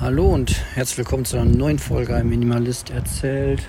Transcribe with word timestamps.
Hallo 0.00 0.28
und 0.28 0.56
herzlich 0.74 0.96
willkommen 0.96 1.26
zu 1.26 1.36
einer 1.36 1.44
neuen 1.44 1.78
Folge 1.78 2.14
Ein 2.14 2.30
Minimalist 2.30 2.88
erzählt. 2.88 3.68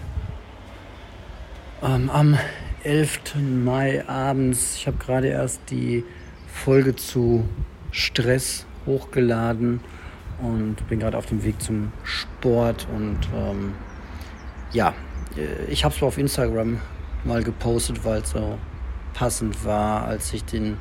Ähm, 1.83 2.09
am 2.09 2.37
11. 2.85 3.35
Mai 3.65 4.07
abends, 4.07 4.77
ich 4.77 4.87
habe 4.87 4.95
gerade 4.95 5.27
erst 5.27 5.59
die 5.69 6.05
Folge 6.47 6.95
zu 6.95 7.43
Stress 7.91 8.65
hochgeladen 8.85 9.81
und 10.41 10.87
bin 10.87 11.01
gerade 11.01 11.17
auf 11.17 11.25
dem 11.25 11.43
Weg 11.43 11.61
zum 11.61 11.91
Sport 12.05 12.87
und 12.95 13.19
ähm, 13.35 13.73
ja, 14.71 14.93
äh, 15.35 15.69
ich 15.69 15.83
habe 15.83 15.93
es 15.93 16.01
auf 16.01 16.17
Instagram 16.17 16.79
mal 17.25 17.43
gepostet, 17.43 18.05
weil 18.05 18.21
es 18.21 18.29
so 18.29 18.57
passend 19.13 19.65
war, 19.65 20.05
als 20.05 20.31
ich 20.31 20.45
den 20.45 20.77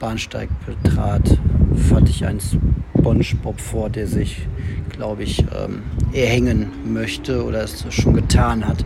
Bahnsteig 0.00 0.48
betrat, 0.66 1.38
fand 1.76 2.08
ich 2.08 2.24
einen 2.24 2.40
SpongeBob 2.40 3.60
vor, 3.60 3.90
der 3.90 4.06
sich, 4.06 4.46
glaube 4.90 5.22
ich, 5.22 5.40
ähm, 5.40 5.82
erhängen 6.12 6.70
möchte 6.92 7.44
oder 7.44 7.62
es 7.62 7.84
schon 7.94 8.14
getan 8.14 8.66
hat. 8.66 8.84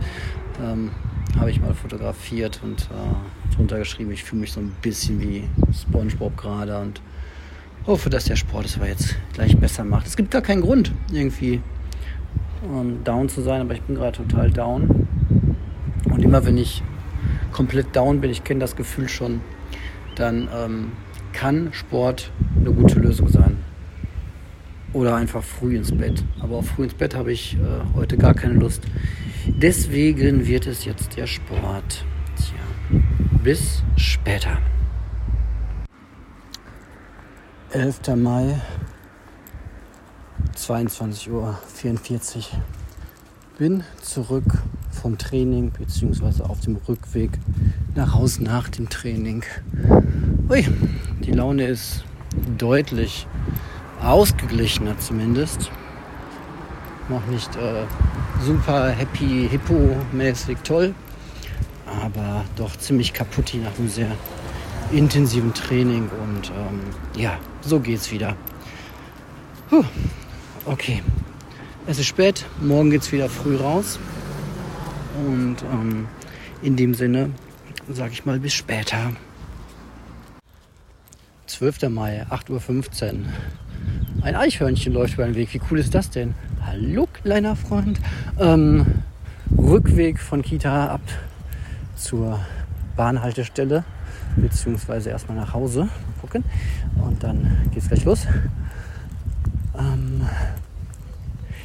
Ähm, 0.63 0.91
Habe 1.39 1.49
ich 1.49 1.59
mal 1.59 1.73
fotografiert 1.73 2.59
und 2.63 2.83
äh, 2.83 3.55
drunter 3.55 3.79
geschrieben, 3.79 4.11
ich 4.11 4.23
fühle 4.23 4.41
mich 4.41 4.51
so 4.51 4.59
ein 4.59 4.71
bisschen 4.81 5.19
wie 5.19 5.43
SpongeBob 5.73 6.37
gerade 6.37 6.79
und 6.79 7.01
hoffe, 7.87 8.09
dass 8.09 8.25
der 8.25 8.35
Sport 8.35 8.65
es 8.65 8.77
aber 8.77 8.87
jetzt 8.87 9.15
gleich 9.33 9.57
besser 9.57 9.83
macht. 9.83 10.07
Es 10.07 10.15
gibt 10.15 10.31
gar 10.31 10.41
keinen 10.41 10.61
Grund, 10.61 10.91
irgendwie 11.11 11.61
ähm, 12.65 13.03
down 13.03 13.29
zu 13.29 13.41
sein, 13.41 13.61
aber 13.61 13.73
ich 13.73 13.81
bin 13.81 13.95
gerade 13.95 14.17
total 14.17 14.51
down. 14.51 15.07
Und 16.05 16.23
immer 16.23 16.45
wenn 16.45 16.57
ich 16.57 16.83
komplett 17.51 17.95
down 17.95 18.21
bin, 18.21 18.31
ich 18.31 18.43
kenne 18.43 18.59
das 18.59 18.75
Gefühl 18.75 19.09
schon, 19.09 19.41
dann 20.15 20.47
ähm, 20.55 20.91
kann 21.33 21.73
Sport 21.73 22.31
eine 22.55 22.71
gute 22.71 22.99
Lösung 22.99 23.27
sein. 23.27 23.57
Oder 24.93 25.15
einfach 25.15 25.43
früh 25.43 25.75
ins 25.75 25.91
Bett. 25.91 26.23
Aber 26.39 26.57
auf 26.57 26.67
früh 26.69 26.83
ins 26.83 26.93
Bett 26.93 27.15
habe 27.15 27.33
ich 27.33 27.55
äh, 27.55 27.59
heute 27.95 28.17
gar 28.17 28.33
keine 28.33 28.53
Lust. 28.53 28.83
Deswegen 29.47 30.47
wird 30.47 30.67
es 30.67 30.85
jetzt 30.85 31.17
der 31.17 31.27
Sport. 31.27 32.05
Tja, 32.37 32.99
bis 33.43 33.83
später. 33.97 34.59
11. 37.71 38.15
Mai, 38.15 38.61
22.44 40.55 41.29
Uhr. 41.31 41.57
Bin 43.57 43.83
zurück 43.99 44.61
vom 44.91 45.17
Training 45.17 45.71
beziehungsweise 45.71 46.47
auf 46.47 46.59
dem 46.59 46.75
Rückweg 46.75 47.31
nach 47.95 48.13
Hause 48.13 48.43
nach 48.43 48.69
dem 48.69 48.89
Training. 48.89 49.43
Ui, 50.49 50.65
die 51.19 51.31
Laune 51.31 51.67
ist 51.67 52.03
deutlich 52.57 53.27
ausgeglichener 54.01 54.97
zumindest. 54.99 55.71
Noch 57.09 57.25
nicht 57.27 57.55
äh, 57.55 57.85
super 58.43 58.89
happy, 58.89 59.47
hippo-mäßig 59.49 60.57
toll, 60.63 60.95
aber 61.85 62.45
doch 62.55 62.75
ziemlich 62.77 63.13
kaputt 63.13 63.53
nach 63.61 63.77
einem 63.77 63.89
sehr 63.89 64.11
intensiven 64.91 65.53
Training 65.53 66.09
und 66.23 66.49
ähm, 66.49 66.81
ja, 67.15 67.37
so 67.61 67.79
geht's 67.79 68.11
wieder. 68.11 68.35
Puh, 69.69 69.83
okay, 70.65 71.01
es 71.85 71.99
ist 71.99 72.07
spät, 72.07 72.45
morgen 72.61 72.89
geht's 72.89 73.11
wieder 73.11 73.29
früh 73.29 73.55
raus 73.55 73.99
und 75.27 75.57
ähm, 75.71 76.07
in 76.61 76.75
dem 76.75 76.93
Sinne 76.93 77.31
sage 77.89 78.13
ich 78.13 78.25
mal 78.25 78.39
bis 78.39 78.53
später. 78.53 79.13
12. 81.47 81.89
Mai, 81.89 82.25
8.15 82.29 83.13
Uhr. 83.13 83.19
Ein 84.21 84.35
Eichhörnchen 84.35 84.93
läuft 84.93 85.15
über 85.15 85.25
den 85.25 85.35
Weg. 85.35 85.53
Wie 85.53 85.61
cool 85.69 85.79
ist 85.79 85.93
das 85.93 86.09
denn? 86.09 86.33
Hallo, 86.65 87.07
kleiner 87.11 87.55
Freund. 87.55 87.99
Ähm, 88.39 89.03
Rückweg 89.57 90.19
von 90.19 90.41
Kita 90.41 90.87
ab 90.87 91.01
zur 91.95 92.39
Bahnhaltestelle, 92.95 93.83
beziehungsweise 94.35 95.09
erstmal 95.09 95.37
nach 95.37 95.53
Hause. 95.53 95.89
Gucken. 96.21 96.43
Und 97.03 97.21
dann 97.21 97.69
geht's 97.73 97.89
gleich 97.89 98.05
los. 98.05 98.25
Ähm, 99.77 100.21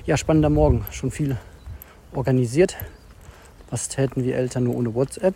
ja, 0.05 0.17
spannender 0.17 0.51
Morgen. 0.51 0.85
Schon 0.91 1.11
viel 1.11 1.37
organisiert. 2.13 2.77
Was 3.71 3.89
täten 3.89 4.25
wir 4.25 4.37
Eltern 4.37 4.65
nur 4.65 4.77
ohne 4.77 4.95
WhatsApp? 4.95 5.35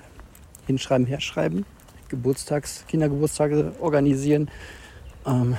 Hinschreiben, 0.66 1.06
herschreiben. 1.06 1.64
Geburtstags, 2.12 2.84
Kindergeburtstage 2.88 3.72
organisieren, 3.80 4.50
ähm, 5.26 5.56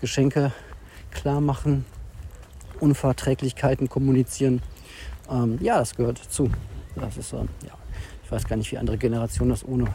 Geschenke 0.00 0.52
klar 1.10 1.40
machen, 1.42 1.84
Unverträglichkeiten 2.80 3.88
kommunizieren. 3.88 4.62
Ähm, 5.30 5.58
ja, 5.60 5.78
das 5.78 5.94
gehört 5.94 6.24
dazu. 6.24 6.50
Das 6.94 7.18
ist, 7.18 7.34
ähm, 7.34 7.48
ja, 7.62 7.72
ich 8.24 8.32
weiß 8.32 8.46
gar 8.46 8.56
nicht, 8.56 8.72
wie 8.72 8.78
andere 8.78 8.96
Generationen 8.96 9.50
das 9.50 9.66
ohne 9.66 9.86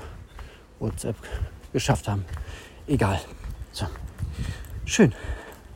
WhatsApp 0.79 1.15
geschafft 1.73 2.07
haben. 2.07 2.25
Egal. 2.87 3.19
So. 3.71 3.87
Schön. 4.85 5.13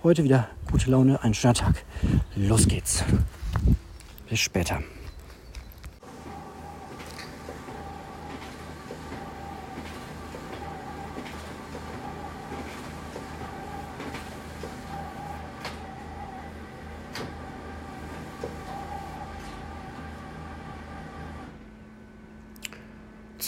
Heute 0.04 0.24
wieder 0.24 0.50
gute 0.72 0.92
Laune, 0.92 1.24
ein 1.24 1.34
schöner 1.34 1.56
Tag. 1.56 1.84
Los 2.36 2.68
geht's. 2.68 3.04
Bis 4.30 4.40
später. 4.40 4.84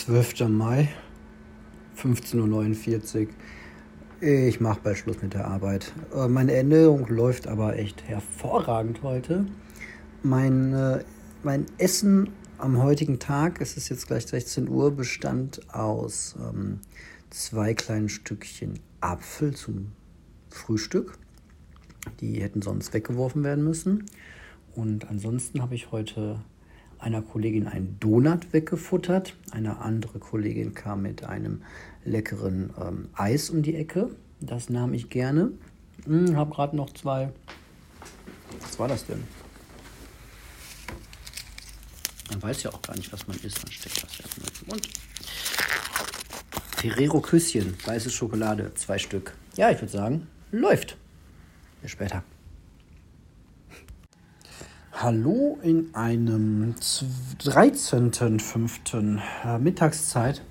12. 0.07 0.47
Mai, 0.47 0.87
15.49 2.01 3.27
Uhr. 3.27 3.27
Ich 4.21 4.61
mache 4.61 4.79
bald 4.81 4.97
Schluss 4.97 5.21
mit 5.21 5.33
der 5.33 5.45
Arbeit. 5.49 5.91
Äh, 6.15 6.29
meine 6.29 6.53
Ernährung 6.53 7.05
läuft 7.07 7.45
aber 7.45 7.75
echt 7.75 8.03
hervorragend 8.07 9.03
heute. 9.03 9.47
Mein, 10.23 10.73
äh, 10.73 11.03
mein 11.43 11.65
Essen 11.77 12.29
am 12.57 12.81
heutigen 12.81 13.19
Tag, 13.19 13.59
es 13.59 13.75
ist 13.75 13.89
jetzt 13.89 14.07
gleich 14.07 14.25
16 14.25 14.69
Uhr, 14.69 14.91
bestand 14.95 15.59
aus 15.75 16.37
ähm, 16.39 16.79
zwei 17.29 17.73
kleinen 17.73 18.07
Stückchen 18.07 18.79
Apfel 19.01 19.55
zum 19.55 19.91
Frühstück. 20.49 21.17
Die 22.21 22.41
hätten 22.41 22.61
sonst 22.61 22.93
weggeworfen 22.93 23.43
werden 23.43 23.65
müssen. 23.65 24.05
Und 24.73 25.09
ansonsten 25.09 25.61
habe 25.61 25.75
ich 25.75 25.91
heute 25.91 26.39
einer 26.99 27.21
Kollegin 27.21 27.67
einen 27.67 27.97
Donut 27.99 28.53
weggefuttert. 28.53 29.35
Eine 29.51 29.79
andere 29.79 30.19
Kollegin 30.19 30.73
kam 30.73 31.01
mit 31.01 31.23
einem 31.23 31.61
leckeren 32.03 32.73
ähm, 32.81 33.09
Eis 33.13 33.49
um 33.49 33.61
die 33.61 33.75
Ecke. 33.75 34.09
Das 34.39 34.69
nahm 34.69 34.93
ich 34.93 35.09
gerne. 35.09 35.51
Hm, 36.05 36.35
habe 36.35 36.53
gerade 36.53 36.75
noch 36.75 36.91
zwei. 36.93 37.31
Was 38.61 38.79
war 38.79 38.87
das 38.87 39.05
denn? 39.05 39.23
Man 42.29 42.41
weiß 42.41 42.63
ja 42.63 42.73
auch 42.73 42.81
gar 42.81 42.95
nicht, 42.95 43.11
was 43.11 43.27
man 43.27 43.37
isst. 43.37 43.63
Man 43.63 43.71
steckt 43.71 44.03
das 44.03 44.19
erstmal 44.19 44.49
im 44.61 44.67
Mund. 44.67 44.89
Ferrero 46.77 47.21
Küsschen, 47.21 47.75
weiße 47.85 48.09
Schokolade, 48.09 48.73
zwei 48.75 48.97
Stück. 48.99 49.33
Ja, 49.55 49.71
ich 49.71 49.81
würde 49.81 49.91
sagen, 49.91 50.27
läuft. 50.51 50.97
Bis 51.81 51.91
später. 51.91 52.23
Hallo 54.99 55.59
in 55.61 55.93
einem 55.93 56.73
13.05. 56.73 59.19
Äh, 59.45 59.59
Mittagszeit. 59.59 60.41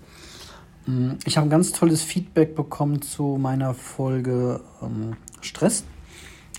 Mm, 0.86 1.14
ich 1.24 1.36
habe 1.36 1.48
ein 1.48 1.50
ganz 1.50 1.72
tolles 1.72 2.04
Feedback 2.04 2.54
bekommen 2.54 3.02
zu 3.02 3.38
meiner 3.40 3.74
Folge 3.74 4.60
ähm, 4.80 5.16
Stress. 5.40 5.82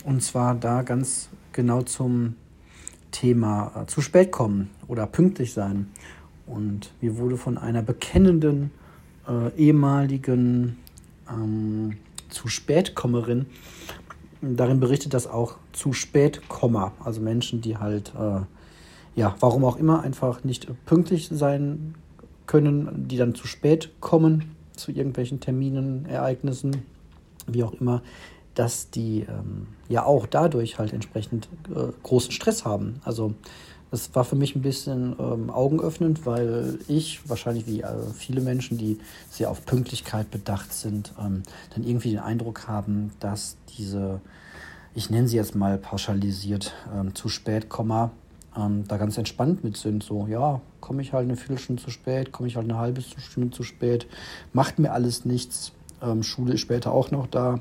Und 0.04 0.22
zwar 0.22 0.56
da 0.56 0.82
ganz 0.82 1.30
genau 1.54 1.82
zum 1.82 2.36
Thema 3.12 3.72
äh, 3.74 3.86
zu 3.86 4.02
spät 4.02 4.34
kommen 4.34 4.70
oder 4.90 5.08
pünktlich 5.08 5.54
sein. 5.54 5.90
Und 6.46 6.92
mir 7.00 7.16
wurde 7.16 7.38
von 7.38 7.58
einer 7.58 7.84
bekennenden 7.84 8.72
äh, 9.30 9.56
ehemaligen 9.56 10.78
ähm, 11.32 11.96
zu 12.28 12.50
spät 12.50 12.96
Kommerin 12.96 13.46
darin 14.42 14.80
berichtet, 14.80 15.14
dass 15.14 15.28
auch 15.28 15.56
zu 15.74 15.94
spät 15.94 16.42
also 17.04 17.22
Menschen, 17.22 17.62
die 17.62 17.78
halt, 17.78 18.14
äh, 18.18 18.42
ja, 19.16 19.36
warum 19.40 19.66
auch 19.66 19.78
immer, 19.78 20.02
einfach 20.02 20.44
nicht 20.44 20.68
pünktlich 20.86 21.30
sein 21.32 21.96
können, 22.46 23.08
die 23.08 23.18
dann 23.18 23.36
zu 23.36 23.48
spät 23.48 23.92
kommen 24.00 24.56
zu 24.78 24.92
irgendwelchen 24.92 25.40
Terminen, 25.40 26.06
Ereignissen, 26.06 26.84
wie 27.48 27.64
auch 27.64 27.74
immer, 27.74 28.02
dass 28.54 28.90
die 28.90 29.22
ähm, 29.22 29.68
ja 29.88 30.06
auch 30.06 30.26
dadurch 30.26 30.80
halt 30.80 30.94
entsprechend 30.94 31.48
äh, 31.76 31.92
großen 32.04 32.32
Stress 32.32 32.66
haben. 32.66 33.02
Also 33.04 33.34
das 33.92 34.14
war 34.16 34.24
für 34.24 34.36
mich 34.36 34.56
ein 34.56 34.62
bisschen 34.62 35.16
ähm, 35.20 35.50
augenöffnend, 35.50 36.26
weil 36.26 36.80
ich, 36.88 37.28
wahrscheinlich 37.30 37.68
wie 37.68 37.82
äh, 37.82 37.88
viele 38.16 38.42
Menschen, 38.42 38.78
die 38.78 39.00
sehr 39.30 39.50
auf 39.50 39.66
Pünktlichkeit 39.66 40.30
bedacht 40.32 40.74
sind, 40.74 41.14
ähm, 41.20 41.44
dann 41.74 41.84
irgendwie 41.84 42.12
den 42.12 42.20
Eindruck 42.20 42.68
haben, 42.68 43.12
dass 43.20 43.58
diese 43.78 44.22
ich 44.98 45.12
nenne 45.12 45.28
sie 45.28 45.36
jetzt 45.36 45.54
mal 45.54 45.78
pauschalisiert, 45.78 46.74
ähm, 46.92 47.14
zu 47.14 47.30
spät, 47.30 47.70
Komma, 47.70 48.10
ähm, 48.58 48.84
da 48.88 48.98
ganz 48.98 49.16
entspannt 49.16 49.64
mit 49.64 49.78
sind. 49.78 50.02
So, 50.02 50.26
ja, 50.26 50.60
komme 50.82 51.04
ich 51.04 51.14
halt 51.14 51.26
eine 51.26 51.36
Viertelstunde 51.36 51.84
zu 51.84 51.92
spät, 51.92 52.32
komme 52.32 52.48
ich 52.48 52.56
halt 52.56 52.68
eine 52.68 52.80
halbe 52.80 53.02
Stunde 53.02 53.52
zu 53.52 53.62
spät, 53.62 54.08
macht 54.54 54.80
mir 54.80 54.94
alles 54.94 55.24
nichts. 55.24 55.72
Ähm, 56.02 56.24
Schule 56.24 56.56
ist 56.56 56.62
später 56.62 56.94
auch 56.94 57.12
noch 57.12 57.28
da. 57.28 57.60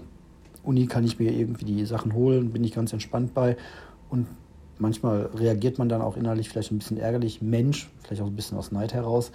Uni 0.63 0.87
kann 0.87 1.05
ich 1.05 1.19
mir 1.19 1.31
irgendwie 1.31 1.67
die 1.67 1.85
Sachen 1.85 2.15
holen, 2.15 2.53
bin 2.53 2.65
ich 2.65 2.73
ganz 2.73 2.95
entspannt 2.95 3.35
bei. 3.35 3.59
Und 4.09 4.27
manchmal 4.79 5.31
reagiert 5.35 5.79
man 5.79 5.89
dann 5.89 6.03
auch 6.03 6.17
innerlich 6.17 6.49
vielleicht 6.49 6.71
ein 6.71 6.79
bisschen 6.79 6.99
ärgerlich. 6.99 7.43
Mensch, 7.43 7.89
vielleicht 8.03 8.23
auch 8.23 8.27
ein 8.27 8.37
bisschen 8.37 8.59
aus 8.59 8.73
Neid 8.73 8.95
heraus. 8.95 9.33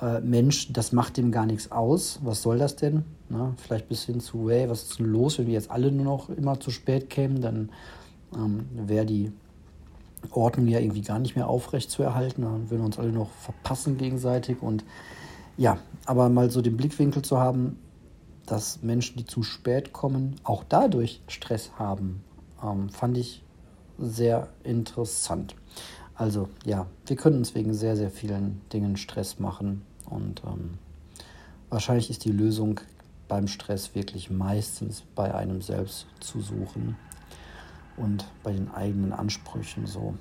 Äh, 0.00 0.20
Mensch, 0.20 0.72
das 0.72 0.92
macht 0.92 1.16
dem 1.16 1.32
gar 1.32 1.46
nichts 1.46 1.72
aus. 1.72 2.20
Was 2.22 2.42
soll 2.42 2.58
das 2.58 2.76
denn? 2.76 3.04
Na, 3.28 3.54
vielleicht 3.56 3.88
bis 3.88 4.04
hin 4.04 4.20
zu, 4.20 4.50
hey, 4.50 4.68
was 4.68 4.82
ist 4.82 4.98
denn 4.98 5.06
los, 5.06 5.38
wenn 5.38 5.46
wir 5.46 5.54
jetzt 5.54 5.70
alle 5.70 5.90
nur 5.90 6.04
noch 6.04 6.28
immer 6.28 6.60
zu 6.60 6.70
spät 6.70 7.10
kämen? 7.10 7.40
Dann 7.40 7.70
ähm, 8.34 8.66
wäre 8.74 9.06
die 9.06 9.32
Ordnung 10.30 10.68
ja 10.68 10.80
irgendwie 10.80 11.02
gar 11.02 11.18
nicht 11.18 11.36
mehr 11.36 11.48
aufrecht 11.48 11.90
zu 11.90 12.02
erhalten. 12.02 12.42
Dann 12.42 12.70
würden 12.70 12.80
wir 12.80 12.86
uns 12.86 12.98
alle 12.98 13.12
noch 13.12 13.30
verpassen 13.30 13.96
gegenseitig. 13.96 14.62
Und 14.62 14.84
ja, 15.56 15.78
aber 16.06 16.28
mal 16.28 16.50
so 16.50 16.60
den 16.60 16.76
Blickwinkel 16.76 17.22
zu 17.22 17.38
haben, 17.38 17.78
dass 18.46 18.82
Menschen, 18.82 19.16
die 19.16 19.24
zu 19.24 19.42
spät 19.42 19.92
kommen, 19.92 20.36
auch 20.44 20.64
dadurch 20.68 21.22
Stress 21.28 21.72
haben, 21.78 22.22
ähm, 22.62 22.90
fand 22.90 23.16
ich 23.16 23.43
sehr 23.98 24.48
interessant. 24.62 25.54
Also 26.14 26.48
ja, 26.64 26.86
wir 27.06 27.16
können 27.16 27.38
uns 27.38 27.54
wegen 27.54 27.74
sehr, 27.74 27.96
sehr 27.96 28.10
vielen 28.10 28.60
Dingen 28.72 28.96
Stress 28.96 29.38
machen 29.38 29.82
und 30.06 30.42
ähm, 30.46 30.78
wahrscheinlich 31.70 32.10
ist 32.10 32.24
die 32.24 32.32
Lösung 32.32 32.80
beim 33.26 33.48
Stress 33.48 33.94
wirklich 33.94 34.30
meistens 34.30 35.02
bei 35.14 35.34
einem 35.34 35.60
selbst 35.60 36.06
zu 36.20 36.40
suchen 36.40 36.96
und 37.96 38.26
bei 38.42 38.52
den 38.52 38.70
eigenen 38.70 39.12
Ansprüchen 39.12 39.86
so. 39.86 40.14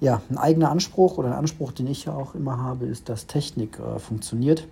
Ja, 0.00 0.20
ein 0.28 0.38
eigener 0.38 0.70
Anspruch 0.70 1.16
oder 1.16 1.28
ein 1.28 1.34
Anspruch, 1.34 1.72
den 1.72 1.86
ich 1.86 2.04
ja 2.04 2.14
auch 2.14 2.34
immer 2.34 2.58
habe, 2.58 2.86
ist, 2.86 3.08
dass 3.08 3.26
Technik 3.26 3.78
äh, 3.78 3.98
funktioniert. 3.98 4.68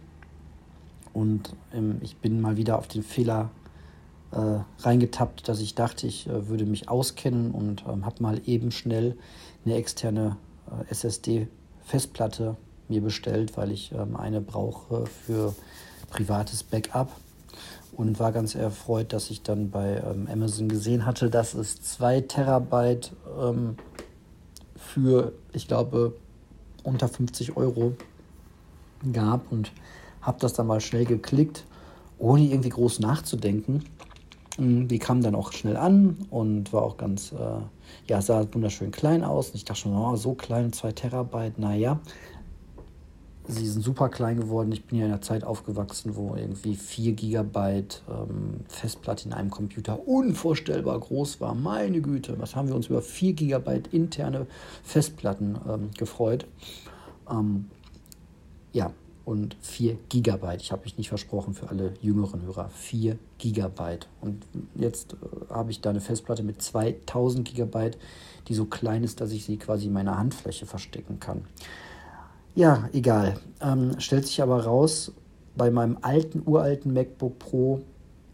Und 1.15 1.55
ähm, 1.73 1.99
ich 2.03 2.17
bin 2.17 2.41
mal 2.41 2.57
wieder 2.57 2.79
auf 2.79 2.89
den 2.89 3.03
Fehler 3.03 3.51
reingetappt, 4.79 5.49
dass 5.49 5.61
ich 5.61 5.75
dachte, 5.75 6.07
ich 6.07 6.27
äh, 6.27 6.49
würde 6.49 6.67
mich 6.67 6.89
auskennen 6.89 7.53
und 7.53 7.85
ähm, 7.89 8.05
habe 8.05 8.23
mal 8.23 8.41
eben 8.47 8.71
schnell 8.71 9.17
eine 9.65 9.77
externe 9.77 10.37
äh, 10.71 10.91
SSD-Festplatte 10.91 12.57
mir 12.89 13.01
bestellt, 13.01 13.57
weil 13.57 13.71
ich 13.71 13.93
ähm, 13.93 14.17
eine 14.17 14.41
brauche 14.41 15.07
für 15.07 15.55
privates 16.11 16.63
Backup 16.63 17.11
und 17.93 18.19
war 18.19 18.33
ganz 18.33 18.55
erfreut, 18.55 19.13
dass 19.13 19.31
ich 19.31 19.43
dann 19.43 19.71
bei 19.71 20.03
ähm, 20.05 20.29
Amazon 20.31 20.69
gesehen 20.69 21.07
hatte, 21.07 21.31
dass 21.31 21.55
es 21.55 21.81
2 21.83 22.23
Terabyte 22.23 23.13
ähm, 23.41 23.77
für, 24.77 25.33
ich 25.53 25.69
glaube, 25.69 26.15
unter 26.83 27.09
50 27.09 27.57
Euro 27.57 27.95
gab 29.13 29.51
und 29.51 29.73
habe 30.21 30.39
das 30.41 30.55
dann 30.55 30.67
mal 30.67 30.81
schnell 30.81 31.05
geklickt, 31.05 31.65
ohne 32.19 32.43
irgendwie 32.43 32.71
groß 32.71 33.01
nachzudenken. 33.01 33.85
Mm, 34.59 34.87
die 34.87 34.99
kam 34.99 35.23
dann 35.23 35.35
auch 35.35 35.53
schnell 35.53 35.77
an 35.77 36.27
und 36.31 36.73
war 36.73 36.83
auch 36.83 36.97
ganz, 36.97 37.33
äh, 37.33 37.37
ja, 38.07 38.23
sah 38.23 38.47
wunderschön 38.53 38.91
klein 38.91 39.25
aus. 39.25 39.51
Und 39.51 39.57
ich 39.57 39.65
dachte 39.65 39.81
schon, 39.83 39.97
oh, 39.97 40.17
so 40.17 40.35
klein, 40.35 40.73
2 40.73 40.93
Terabyte, 40.93 41.59
naja. 41.59 42.01
Sie 43.47 43.67
sind 43.69 43.83
super 43.83 44.09
klein 44.09 44.39
geworden. 44.39 44.73
Ich 44.73 44.87
bin 44.87 44.99
ja 44.99 45.05
in 45.05 45.13
einer 45.13 45.21
Zeit 45.21 45.45
aufgewachsen, 45.45 46.17
wo 46.17 46.35
irgendwie 46.35 46.75
4 46.77 47.13
Gigabyte 47.13 48.03
ähm, 48.09 48.61
Festplatte 48.69 49.27
in 49.29 49.35
einem 49.35 49.51
Computer 49.51 50.09
unvorstellbar 50.09 50.99
groß 50.99 51.43
war. 51.43 51.55
Meine 51.55 52.01
Güte, 52.01 52.39
was 52.39 52.57
haben 52.57 52.69
wir 52.69 52.75
uns 52.75 52.87
über 52.87 53.03
4 53.03 53.35
Gigabyte 53.35 53.89
interne 53.89 54.47
Festplatten 54.83 55.59
ähm, 55.69 55.91
gefreut. 55.99 56.47
Ähm, 57.31 57.67
ja, 58.73 58.93
und 59.25 59.57
4 59.61 59.97
Gigabyte. 60.09 60.61
Ich 60.61 60.73
habe 60.73 60.83
mich 60.85 60.99
nicht 60.99 61.09
versprochen 61.09 61.55
für 61.55 61.69
alle 61.69 61.95
jüngeren 62.01 62.43
Hörer. 62.43 62.69
4 62.69 63.19
Gigabyte. 63.39 64.09
Und 64.21 64.47
jetzt 64.75 65.15
äh, 65.15 65.53
habe 65.53 65.71
ich 65.71 65.81
da 65.81 65.91
eine 65.91 66.01
Festplatte 66.01 66.43
mit 66.43 66.61
2000 66.61 67.49
Gigabyte, 67.49 67.99
die 68.49 68.55
so 68.55 68.67
klein 68.67 69.03
ist, 69.03 69.21
dass 69.21 69.33
ich 69.33 69.45
sie 69.45 69.57
quasi 69.57 69.87
in 69.87 69.93
meiner 69.93 70.19
Handfläche 70.19 70.67
verstecken 70.67 71.21
kann. 71.21 71.43
Ja, 72.55 72.89
egal. 72.93 73.39
Ähm, 73.61 73.99
stellt 73.99 74.27
sich 74.27 74.43
aber 74.43 74.65
raus, 74.65 75.13
bei 75.57 75.71
meinem 75.71 75.99
alten, 76.03 76.43
uralten 76.45 76.93
MacBook 76.93 77.39
Pro 77.39 77.83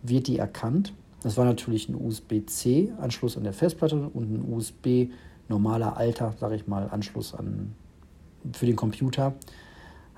wird 0.02 0.26
die 0.26 0.38
erkannt. 0.38 0.92
Das 1.22 1.36
war 1.36 1.44
natürlich 1.44 1.88
ein 1.88 1.94
USB-C-Anschluss 1.94 3.36
an 3.36 3.44
der 3.44 3.52
Festplatte 3.52 3.96
und 3.96 4.32
ein 4.32 4.52
USB 4.52 5.10
normaler 5.48 5.96
alter, 5.96 6.34
sage 6.38 6.56
ich 6.56 6.66
mal, 6.66 6.88
Anschluss 6.90 7.34
an, 7.34 7.74
für 8.52 8.66
den 8.66 8.76
Computer. 8.76 9.34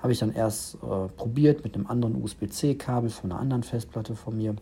Habe 0.03 0.11
ich 0.11 0.19
dann 0.19 0.33
erst 0.33 0.75
äh, 0.75 1.07
probiert 1.15 1.63
mit 1.63 1.75
einem 1.75 1.87
anderen 1.87 2.21
USB-C-Kabel 2.21 3.09
von 3.09 3.31
einer 3.31 3.39
anderen 3.39 3.63
Festplatte 3.63 4.15
von 4.15 4.35
mir. 4.35 4.53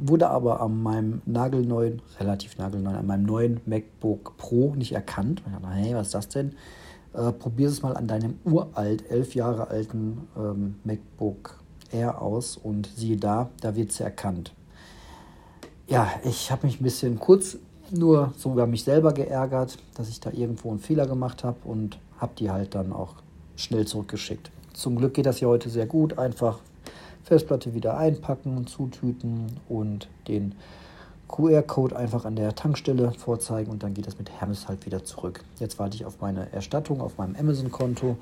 Wurde 0.00 0.28
aber 0.28 0.60
an 0.60 0.82
meinem 0.82 1.22
nagelneuen, 1.24 2.02
relativ 2.20 2.58
nagelneuen, 2.58 2.96
an 2.96 3.06
meinem 3.06 3.24
neuen 3.24 3.60
MacBook 3.64 4.36
Pro 4.36 4.74
nicht 4.74 4.92
erkannt. 4.92 5.42
Ich 5.46 5.52
dachte, 5.52 5.68
hey, 5.74 5.94
was 5.94 6.08
ist 6.08 6.14
das 6.14 6.28
denn? 6.28 6.54
Äh, 7.14 7.32
Probier 7.32 7.68
es 7.68 7.80
mal 7.80 7.96
an 7.96 8.06
deinem 8.06 8.38
uralt, 8.44 9.10
elf 9.10 9.34
Jahre 9.34 9.68
alten 9.68 10.28
ähm, 10.36 10.74
MacBook 10.84 11.58
Air 11.90 12.20
aus 12.20 12.58
und 12.58 12.90
siehe 12.94 13.16
da, 13.16 13.48
da 13.62 13.76
wird 13.76 13.92
es 13.92 14.00
erkannt. 14.00 14.52
Ja, 15.88 16.06
ich 16.22 16.50
habe 16.52 16.66
mich 16.66 16.80
ein 16.80 16.84
bisschen 16.84 17.18
kurz 17.18 17.56
nur 17.90 18.34
so 18.36 18.52
über 18.52 18.66
mich 18.66 18.84
selber 18.84 19.12
geärgert, 19.14 19.78
dass 19.94 20.10
ich 20.10 20.20
da 20.20 20.30
irgendwo 20.32 20.68
einen 20.68 20.80
Fehler 20.80 21.06
gemacht 21.06 21.44
habe 21.44 21.56
und 21.64 21.98
habe 22.18 22.32
die 22.36 22.50
halt 22.50 22.74
dann 22.74 22.92
auch 22.92 23.14
schnell 23.56 23.86
zurückgeschickt. 23.86 24.50
Zum 24.72 24.96
Glück 24.96 25.14
geht 25.14 25.26
das 25.26 25.40
ja 25.40 25.48
heute 25.48 25.70
sehr 25.70 25.86
gut. 25.86 26.18
Einfach 26.18 26.60
Festplatte 27.24 27.74
wieder 27.74 27.96
einpacken, 27.96 28.66
zutüten 28.66 29.46
und 29.68 30.08
den 30.28 30.54
QR-Code 31.28 31.96
einfach 31.96 32.24
an 32.24 32.36
der 32.36 32.54
Tankstelle 32.54 33.12
vorzeigen 33.12 33.70
und 33.70 33.82
dann 33.82 33.94
geht 33.94 34.06
das 34.06 34.18
mit 34.18 34.30
Hermes 34.30 34.68
halt 34.68 34.86
wieder 34.86 35.04
zurück. 35.04 35.42
Jetzt 35.58 35.78
warte 35.78 35.96
ich 35.96 36.04
auf 36.04 36.20
meine 36.20 36.52
Erstattung 36.52 37.00
auf 37.00 37.18
meinem 37.18 37.34
Amazon-Konto 37.34 38.16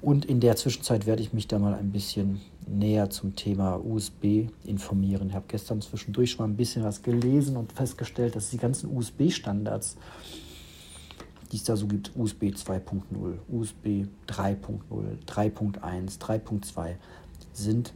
und 0.00 0.24
in 0.24 0.40
der 0.40 0.56
Zwischenzeit 0.56 1.06
werde 1.06 1.22
ich 1.22 1.32
mich 1.32 1.46
da 1.46 1.60
mal 1.60 1.74
ein 1.74 1.92
bisschen 1.92 2.40
näher 2.66 3.10
zum 3.10 3.36
Thema 3.36 3.76
USB 3.76 4.48
informieren. 4.64 5.28
Ich 5.28 5.34
habe 5.36 5.44
gestern 5.46 5.80
zwischendurch 5.80 6.32
schon 6.32 6.44
mal 6.44 6.52
ein 6.52 6.56
bisschen 6.56 6.82
was 6.82 7.02
gelesen 7.02 7.56
und 7.56 7.72
festgestellt, 7.72 8.34
dass 8.34 8.50
die 8.50 8.58
ganzen 8.58 8.96
USB-Standards 8.96 9.96
die 11.52 11.56
es 11.56 11.64
da 11.64 11.76
so 11.76 11.86
gibt, 11.86 12.12
USB 12.16 12.44
2.0, 12.44 13.02
USB 13.50 14.06
3.0, 14.26 14.80
3.1, 15.26 16.18
3.2, 16.18 16.94
sind 17.52 17.92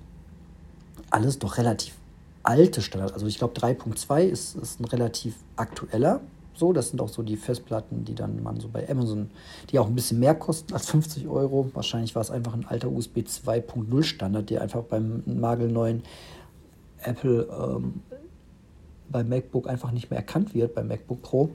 alles 1.11 1.39
doch 1.39 1.57
relativ 1.57 1.95
alte 2.43 2.83
Standards. 2.83 3.15
Also 3.15 3.27
ich 3.27 3.39
glaube 3.39 3.59
3.2 3.59 4.23
ist, 4.25 4.57
ist 4.57 4.81
ein 4.81 4.85
relativ 4.85 5.35
aktueller. 5.57 6.21
So, 6.55 6.73
das 6.73 6.91
sind 6.91 7.01
auch 7.01 7.09
so 7.09 7.23
die 7.23 7.37
Festplatten, 7.37 8.05
die 8.05 8.15
dann 8.15 8.43
man 8.43 8.61
so 8.61 8.69
bei 8.69 8.89
Amazon, 8.89 9.31
die 9.71 9.79
auch 9.79 9.87
ein 9.87 9.95
bisschen 9.95 10.21
mehr 10.21 10.35
kosten 10.35 10.73
als 10.73 10.89
50 10.91 11.27
Euro. 11.29 11.71
Wahrscheinlich 11.75 12.15
war 12.15 12.23
es 12.23 12.31
einfach 12.31 12.55
ein 12.55 12.67
alter 12.67 12.91
USB 12.91 13.19
2.0 13.19 14.03
Standard, 14.03 14.51
der 14.51 14.63
einfach 14.63 14.83
beim 14.83 15.23
nagelneuen 15.27 16.03
Apple 17.03 17.47
ähm, 17.51 18.03
beim 19.09 19.29
MacBook 19.29 19.69
einfach 19.69 19.93
nicht 19.93 20.11
mehr 20.11 20.19
erkannt 20.19 20.55
wird, 20.55 20.75
beim 20.75 20.89
MacBook 20.89 21.23
Pro. 21.23 21.51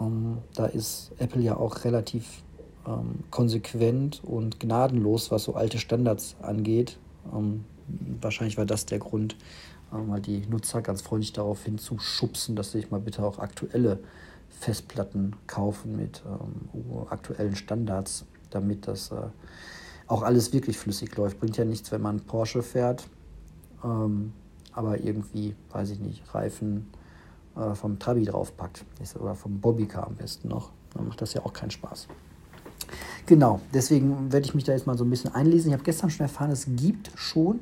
Ähm, 0.00 0.38
da 0.54 0.66
ist 0.66 1.12
Apple 1.18 1.42
ja 1.42 1.56
auch 1.56 1.84
relativ 1.84 2.42
ähm, 2.86 3.20
konsequent 3.30 4.22
und 4.24 4.60
gnadenlos, 4.60 5.30
was 5.30 5.44
so 5.44 5.54
alte 5.54 5.78
Standards 5.78 6.36
angeht. 6.42 6.98
Ähm, 7.34 7.64
wahrscheinlich 8.20 8.58
war 8.58 8.66
das 8.66 8.86
der 8.86 8.98
Grund, 8.98 9.36
äh, 9.92 9.96
mal 9.96 10.20
die 10.20 10.46
Nutzer 10.46 10.82
ganz 10.82 11.02
freundlich 11.02 11.32
darauf 11.32 11.64
hinzuschubsen, 11.64 12.56
dass 12.56 12.72
sie 12.72 12.80
sich 12.80 12.90
mal 12.90 13.00
bitte 13.00 13.24
auch 13.24 13.38
aktuelle 13.38 14.00
Festplatten 14.48 15.34
kaufen 15.46 15.96
mit 15.96 16.22
ähm, 16.26 17.06
aktuellen 17.10 17.56
Standards, 17.56 18.24
damit 18.50 18.86
das 18.86 19.10
äh, 19.10 19.16
auch 20.06 20.22
alles 20.22 20.52
wirklich 20.52 20.78
flüssig 20.78 21.16
läuft. 21.16 21.40
Bringt 21.40 21.56
ja 21.56 21.64
nichts, 21.64 21.90
wenn 21.92 22.02
man 22.02 22.20
Porsche 22.20 22.62
fährt, 22.62 23.08
ähm, 23.82 24.32
aber 24.72 25.00
irgendwie, 25.00 25.54
weiß 25.70 25.90
ich 25.90 26.00
nicht, 26.00 26.22
Reifen 26.34 26.88
äh, 27.56 27.74
vom 27.74 27.98
Trabi 27.98 28.24
draufpackt. 28.24 28.84
Oder 29.20 29.34
vom 29.34 29.60
Bobbycar 29.60 30.06
am 30.06 30.14
besten 30.14 30.48
noch. 30.48 30.70
Dann 30.94 31.08
macht 31.08 31.20
das 31.22 31.34
ja 31.34 31.44
auch 31.44 31.52
keinen 31.52 31.70
Spaß. 31.70 32.08
Genau, 33.26 33.60
deswegen 33.72 34.32
werde 34.32 34.46
ich 34.46 34.54
mich 34.54 34.64
da 34.64 34.72
jetzt 34.72 34.86
mal 34.86 34.98
so 34.98 35.04
ein 35.04 35.10
bisschen 35.10 35.34
einlesen. 35.34 35.68
Ich 35.68 35.72
habe 35.72 35.84
gestern 35.84 36.10
schon 36.10 36.24
erfahren, 36.24 36.50
es 36.50 36.66
gibt 36.68 37.10
schon 37.14 37.60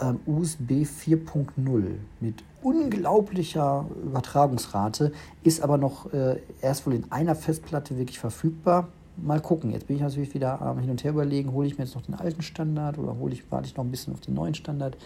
ähm, 0.00 0.20
USB 0.26 0.84
4.0 0.84 1.84
mit 2.20 2.44
unglaublicher 2.62 3.86
Übertragungsrate, 4.04 5.12
ist 5.42 5.62
aber 5.62 5.78
noch 5.78 6.12
äh, 6.12 6.40
erst 6.60 6.86
wohl 6.86 6.94
in 6.94 7.10
einer 7.10 7.34
Festplatte 7.34 7.96
wirklich 7.96 8.18
verfügbar. 8.18 8.88
Mal 9.16 9.40
gucken. 9.40 9.70
Jetzt 9.70 9.86
bin 9.86 9.96
ich 9.96 10.02
natürlich 10.02 10.34
wieder 10.34 10.60
am 10.60 10.78
Hin 10.78 10.90
und 10.90 11.02
Her 11.04 11.12
überlegen, 11.12 11.52
hole 11.52 11.66
ich 11.66 11.78
mir 11.78 11.84
jetzt 11.84 11.94
noch 11.94 12.02
den 12.02 12.14
alten 12.14 12.42
Standard 12.42 12.98
oder 12.98 13.16
hole 13.18 13.32
ich, 13.32 13.50
warte 13.50 13.66
ich 13.66 13.76
noch 13.76 13.84
ein 13.84 13.90
bisschen 13.90 14.12
auf 14.12 14.20
den 14.20 14.34
neuen 14.34 14.54
Standard. 14.54 14.96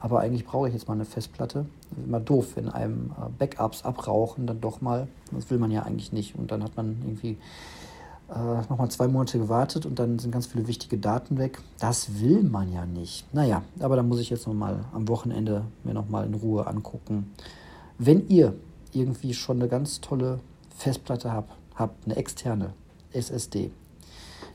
Aber 0.00 0.20
eigentlich 0.20 0.46
brauche 0.46 0.68
ich 0.68 0.74
jetzt 0.74 0.88
mal 0.88 0.94
eine 0.94 1.04
Festplatte. 1.04 1.66
Das 1.90 1.98
ist 1.98 2.06
immer 2.06 2.20
doof, 2.20 2.52
wenn 2.54 2.68
einem 2.68 3.12
äh, 3.18 3.28
Backups 3.38 3.84
abrauchen, 3.84 4.46
dann 4.46 4.60
doch 4.60 4.80
mal. 4.80 5.08
Das 5.32 5.50
will 5.50 5.58
man 5.58 5.70
ja 5.70 5.82
eigentlich 5.82 6.12
nicht. 6.12 6.36
Und 6.36 6.50
dann 6.50 6.62
hat 6.62 6.76
man 6.76 6.96
irgendwie 7.04 7.38
äh, 8.28 8.60
nochmal 8.68 8.90
zwei 8.90 9.08
Monate 9.08 9.38
gewartet 9.38 9.86
und 9.86 9.98
dann 9.98 10.18
sind 10.18 10.30
ganz 10.30 10.46
viele 10.46 10.66
wichtige 10.66 10.98
Daten 10.98 11.38
weg. 11.38 11.60
Das 11.78 12.20
will 12.20 12.42
man 12.42 12.72
ja 12.72 12.86
nicht. 12.86 13.32
Naja, 13.34 13.62
aber 13.80 13.96
da 13.96 14.02
muss 14.02 14.20
ich 14.20 14.30
jetzt 14.30 14.46
nochmal 14.46 14.84
am 14.92 15.08
Wochenende 15.08 15.62
mir 15.84 15.94
nochmal 15.94 16.26
in 16.26 16.34
Ruhe 16.34 16.66
angucken. 16.66 17.32
Wenn 17.98 18.28
ihr 18.28 18.54
irgendwie 18.92 19.34
schon 19.34 19.58
eine 19.58 19.68
ganz 19.68 20.00
tolle 20.00 20.40
Festplatte 20.76 21.32
habt, 21.32 21.52
habt 21.74 22.04
eine 22.04 22.16
externe 22.16 22.72
SSD, 23.12 23.70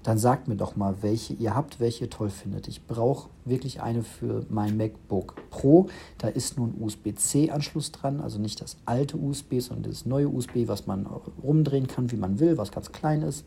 dann 0.04 0.18
sagt 0.18 0.48
mir 0.48 0.56
doch 0.56 0.76
mal, 0.76 0.96
welche 1.02 1.34
ihr 1.34 1.56
habt, 1.56 1.80
welche 1.80 2.06
ihr 2.06 2.10
toll 2.10 2.30
findet. 2.30 2.68
Ich 2.68 2.88
brauche 2.88 3.30
wirklich 3.46 3.82
eine 3.82 4.04
für 4.04 4.46
mein 4.50 4.78
MacBook 4.78 5.36
Pro. 5.52 5.90
Da 6.18 6.28
ist 6.28 6.58
nun 6.58 6.74
USB-C-Anschluss 6.80 7.92
dran, 7.92 8.20
also 8.20 8.40
nicht 8.40 8.62
das 8.62 8.78
alte 8.86 9.18
USB, 9.18 9.60
sondern 9.60 9.92
das 9.92 10.06
neue 10.06 10.28
USB, 10.28 10.68
was 10.68 10.88
man 10.88 11.06
rumdrehen 11.44 11.88
kann, 11.88 12.12
wie 12.12 12.16
man 12.16 12.40
will, 12.40 12.58
was 12.58 12.72
ganz 12.72 12.92
klein 12.92 13.22
ist. 13.22 13.46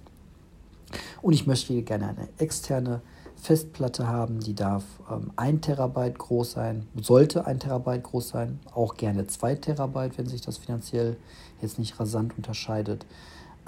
Und 1.22 1.32
ich 1.32 1.46
möchte 1.46 1.82
gerne 1.82 2.08
eine 2.08 2.28
externe 2.38 3.00
Festplatte 3.34 4.06
haben, 4.06 4.40
die 4.40 4.54
darf 4.54 4.84
ähm, 5.10 5.32
1 5.36 5.62
Terabyte 5.62 6.18
groß 6.18 6.52
sein, 6.52 6.86
sollte 7.00 7.46
1 7.46 7.64
Terabyte 7.64 8.04
groß 8.04 8.28
sein, 8.28 8.60
auch 8.72 8.94
gerne 8.94 9.26
2 9.26 9.56
Terabyte, 9.56 10.16
wenn 10.18 10.26
sich 10.26 10.40
das 10.40 10.58
finanziell 10.58 11.16
jetzt 11.60 11.78
nicht 11.78 11.98
rasant 11.98 12.36
unterscheidet. 12.36 13.06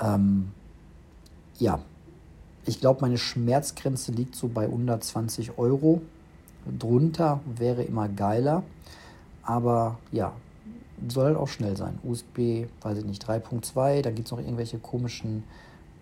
Ähm, 0.00 0.52
ja, 1.58 1.80
ich 2.64 2.80
glaube, 2.80 3.00
meine 3.02 3.18
Schmerzgrenze 3.18 4.12
liegt 4.12 4.34
so 4.34 4.48
bei 4.48 4.64
120 4.64 5.58
Euro. 5.58 6.02
Drunter 6.78 7.40
wäre 7.44 7.84
immer 7.84 8.08
geiler, 8.08 8.64
aber 9.42 9.98
ja, 10.10 10.32
soll 11.08 11.26
halt 11.26 11.36
auch 11.36 11.48
schnell 11.48 11.76
sein. 11.76 11.98
USB, 12.02 12.66
weiß 12.82 12.98
ich 12.98 13.04
nicht, 13.04 13.24
3.2, 13.24 14.02
dann 14.02 14.14
gibt 14.14 14.26
es 14.26 14.32
noch 14.32 14.40
irgendwelche 14.40 14.78
komischen 14.78 15.44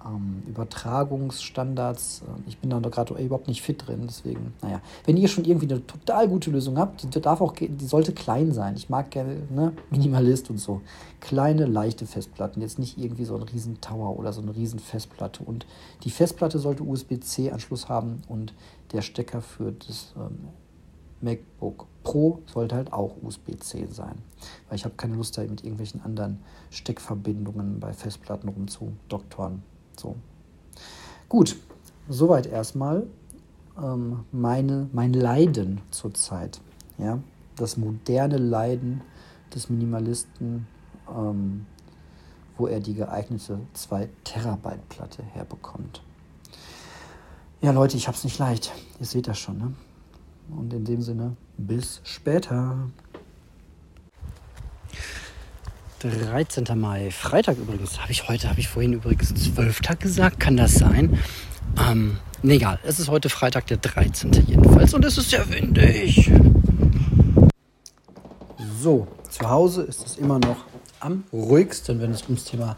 ähm, 0.04 0.42
Übertragungsstandards. 0.46 2.22
Ähm, 2.26 2.44
ich 2.46 2.58
bin 2.58 2.70
da 2.70 2.78
gerade 2.80 3.14
überhaupt 3.14 3.48
nicht 3.48 3.62
fit 3.62 3.86
drin, 3.86 4.02
deswegen, 4.06 4.54
naja. 4.62 4.80
Wenn 5.04 5.16
ihr 5.16 5.28
schon 5.28 5.44
irgendwie 5.44 5.70
eine 5.70 5.86
total 5.86 6.28
gute 6.28 6.50
Lösung 6.50 6.78
habt, 6.78 7.02
die 7.02 7.20
darf 7.20 7.40
auch, 7.40 7.52
die 7.52 7.86
sollte 7.86 8.12
klein 8.12 8.52
sein. 8.52 8.74
Ich 8.76 8.88
mag 8.88 9.10
gerne, 9.10 9.36
ne, 9.50 9.72
Minimalist 9.90 10.50
und 10.50 10.58
so. 10.58 10.80
Kleine, 11.20 11.66
leichte 11.66 12.06
Festplatten, 12.06 12.60
jetzt 12.60 12.78
nicht 12.78 12.98
irgendwie 12.98 13.24
so 13.24 13.36
ein 13.36 13.42
riesen 13.42 13.80
Tower 13.80 14.18
oder 14.18 14.32
so 14.32 14.42
eine 14.42 14.54
riesen 14.54 14.78
Festplatte. 14.78 15.42
Und 15.44 15.66
die 16.02 16.10
Festplatte 16.10 16.58
sollte 16.58 16.82
USB-C-Anschluss 16.82 17.88
haben 17.88 18.22
und 18.28 18.54
der 18.92 19.02
Stecker 19.02 19.40
für 19.40 19.72
das 19.72 20.14
ähm, 20.16 20.48
MacBook 21.20 21.86
Pro 22.02 22.42
sollte 22.52 22.76
halt 22.76 22.92
auch 22.92 23.16
USB-C 23.22 23.86
sein. 23.90 24.16
Weil 24.68 24.76
ich 24.76 24.84
habe 24.84 24.94
keine 24.94 25.16
Lust, 25.16 25.38
da 25.38 25.42
mit 25.42 25.64
irgendwelchen 25.64 26.02
anderen 26.02 26.40
Steckverbindungen 26.70 27.80
bei 27.80 27.94
Festplatten 27.94 28.48
rumzudoktoren. 28.48 29.62
So. 29.98 30.16
Gut, 31.28 31.56
soweit 32.08 32.46
erstmal 32.46 33.06
ähm, 33.80 34.24
meine, 34.32 34.88
mein 34.92 35.12
Leiden 35.12 35.80
zurzeit. 35.90 36.60
Ja? 36.98 37.18
Das 37.56 37.76
moderne 37.76 38.38
Leiden 38.38 39.00
des 39.54 39.70
Minimalisten, 39.70 40.66
ähm, 41.08 41.66
wo 42.56 42.66
er 42.66 42.80
die 42.80 42.94
geeignete 42.94 43.60
2 43.72 44.08
Terabyte 44.24 44.88
Platte 44.88 45.22
herbekommt. 45.22 46.02
Ja, 47.60 47.70
Leute, 47.70 47.96
ich 47.96 48.08
hab's 48.08 48.24
nicht 48.24 48.38
leicht. 48.38 48.72
Ihr 49.00 49.06
seht 49.06 49.26
das 49.26 49.38
schon. 49.38 49.58
Ne? 49.58 49.72
Und 50.54 50.72
in 50.72 50.84
dem 50.84 51.00
Sinne, 51.00 51.36
bis 51.56 52.00
später. 52.04 52.90
13. 56.10 56.64
Mai, 56.78 57.10
Freitag 57.10 57.56
übrigens. 57.56 58.00
Habe 58.00 58.12
ich 58.12 58.28
heute, 58.28 58.50
habe 58.50 58.60
ich 58.60 58.68
vorhin 58.68 58.92
übrigens 58.92 59.34
12. 59.34 59.80
gesagt? 59.98 60.38
Kann 60.38 60.56
das 60.56 60.74
sein? 60.74 61.18
Ähm, 61.80 62.18
nee, 62.42 62.56
egal. 62.56 62.78
Es 62.84 63.00
ist 63.00 63.08
heute 63.08 63.30
Freitag, 63.30 63.66
der 63.68 63.78
13. 63.78 64.32
jedenfalls. 64.46 64.92
Und 64.92 65.04
es 65.04 65.16
ist 65.16 65.30
sehr 65.30 65.48
windig. 65.50 66.30
So, 68.80 69.08
zu 69.30 69.48
Hause 69.48 69.82
ist 69.82 70.04
es 70.04 70.18
immer 70.18 70.38
noch 70.38 70.64
am 71.00 71.24
ruhigsten, 71.32 72.00
wenn 72.00 72.10
es 72.10 72.24
ums 72.24 72.44
Thema 72.44 72.76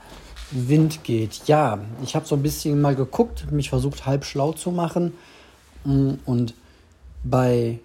Wind 0.52 1.02
geht. 1.02 1.42
Ja, 1.47 1.80
ich 2.04 2.14
habe 2.14 2.26
so 2.26 2.37
ein 2.37 2.42
bisschen 2.42 2.80
mal 2.80 2.95
geguckt, 2.95 3.50
mich 3.50 3.71
versucht 3.71 4.06
halb 4.06 4.25
schlau 4.25 4.52
zu 4.52 4.71
machen. 4.71 5.14
Mm, 5.85 6.14
und 6.25 6.54
bei 7.25 7.80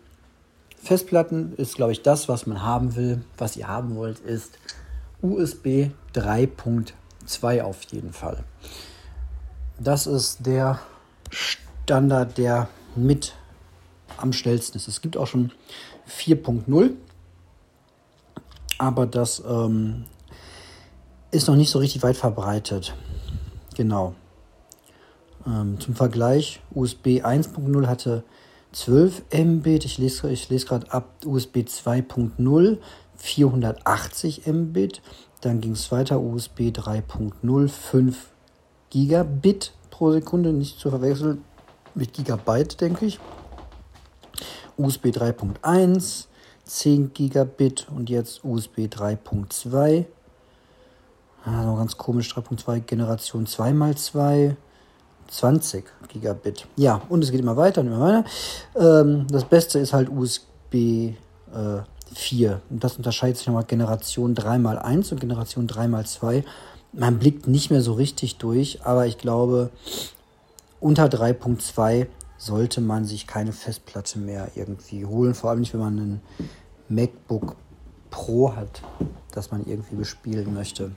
Festplatten 0.84 1.54
ist, 1.58 1.76
glaube 1.76 1.94
ich, 1.94 2.04
das, 2.04 2.30
was 2.30 2.46
man 2.46 2.62
haben 2.62 2.96
will, 2.96 3.24
was 3.40 3.58
ihr 3.58 3.68
haben 3.68 3.96
wollt, 3.96 4.20
ist 4.20 4.60
USB 5.22 5.92
3.2 6.14 7.62
auf 7.62 7.84
jeden 7.92 8.14
Fall. 8.14 8.44
Das 9.80 10.08
ist 10.08 10.46
der 10.46 10.80
Standard, 11.30 12.38
der 12.38 12.68
mit 12.96 13.34
am 14.18 14.34
schnellsten 14.34 14.78
ist. 14.78 14.88
Es 14.88 15.02
gibt 15.02 15.18
auch 15.18 15.28
schon 15.28 15.52
4.0, 16.08 16.92
aber 18.78 19.06
das 19.06 19.42
ähm, 19.48 20.06
ist 21.32 21.48
noch 21.48 21.56
nicht 21.56 21.72
so 21.72 21.80
richtig 21.80 22.04
weit 22.04 22.18
verbreitet. 22.18 22.94
Genau. 23.76 24.16
Ähm, 25.46 25.80
zum 25.80 25.96
Vergleich, 25.96 26.62
USB 26.74 27.24
1.0 27.24 27.88
hatte 27.88 28.24
12 28.74 29.24
Mbit. 29.34 29.86
Ich 29.86 29.98
lese, 29.98 30.30
ich 30.30 30.50
lese 30.50 30.66
gerade 30.66 30.92
ab 30.92 31.10
USB 31.26 31.58
2.0 31.58 32.78
480 33.22 34.48
Mbit. 34.48 35.02
Dann 35.42 35.62
ging 35.62 35.74
es 35.74 35.92
weiter 35.92 36.20
USB 36.20 36.70
3.0 36.70 37.68
5 37.68 38.30
Gigabit 38.90 39.74
pro 39.90 40.12
Sekunde, 40.12 40.54
nicht 40.54 40.80
zu 40.80 40.90
verwechseln 40.90 41.44
mit 41.96 42.14
Gigabyte, 42.14 42.80
denke 42.80 43.06
ich. 43.06 43.20
USB 44.78 45.08
3.1 45.08 46.26
10 46.72 47.14
Gigabit 47.14 47.88
und 47.94 48.10
jetzt 48.10 48.44
USB 48.44 48.80
3.2. 48.86 50.06
Also 51.44 51.76
ganz 51.76 51.98
komisch, 51.98 52.34
3.2 52.34 52.80
Generation 52.82 53.46
2x2. 53.46 54.56
20 55.28 55.86
Gigabit. 56.10 56.68
Ja, 56.76 57.02
und 57.08 57.24
es 57.24 57.32
geht 57.32 57.40
immer 57.40 57.56
weiter 57.56 57.82
und 57.82 57.88
immer 57.88 58.02
weiter. 58.02 58.26
Ähm, 58.76 59.28
das 59.28 59.46
Beste 59.46 59.80
ist 59.80 59.94
halt 59.94 60.10
USB 60.10 60.74
äh, 60.74 61.14
4. 62.14 62.62
Und 62.70 62.84
das 62.84 62.98
unterscheidet 62.98 63.38
sich 63.38 63.48
nochmal 63.48 63.64
Generation 63.64 64.36
3x1 64.36 65.12
und 65.12 65.20
Generation 65.20 65.68
3x2. 65.68 66.44
Man 66.94 67.20
blickt 67.20 67.48
nicht 67.48 67.72
mehr 67.72 67.82
so 67.82 67.94
richtig 67.94 68.38
durch, 68.38 68.84
aber 68.84 69.06
ich 69.08 69.18
glaube, 69.18 69.70
unter 70.80 71.06
3.2 71.06 72.08
sollte 72.38 72.82
man 72.82 73.06
sich 73.06 73.28
keine 73.28 73.54
Festplatte 73.54 74.20
mehr 74.20 74.50
irgendwie 74.56 75.06
holen. 75.06 75.34
Vor 75.34 75.52
allem 75.52 75.60
nicht, 75.60 75.74
wenn 75.74 75.80
man 75.80 76.00
einen 76.00 76.22
MacBook 76.90 77.56
Pro 78.10 78.56
hat, 78.56 78.82
das 79.32 79.52
man 79.52 79.66
irgendwie 79.66 79.96
bespielen 79.96 80.54
möchte. 80.54 80.92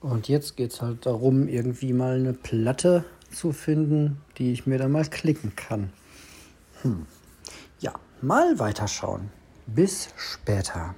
Und 0.00 0.28
jetzt 0.28 0.56
geht 0.56 0.72
es 0.72 0.82
halt 0.82 1.06
darum, 1.06 1.48
irgendwie 1.48 1.92
mal 1.92 2.16
eine 2.16 2.32
Platte 2.32 3.04
zu 3.32 3.52
finden, 3.52 4.20
die 4.38 4.52
ich 4.52 4.66
mir 4.66 4.78
dann 4.78 4.92
mal 4.92 5.04
klicken 5.04 5.54
kann. 5.56 5.92
Hm. 6.82 7.06
Ja, 7.80 7.94
mal 8.20 8.58
weiterschauen. 8.58 9.30
Bis 9.66 10.10
später. 10.16 10.94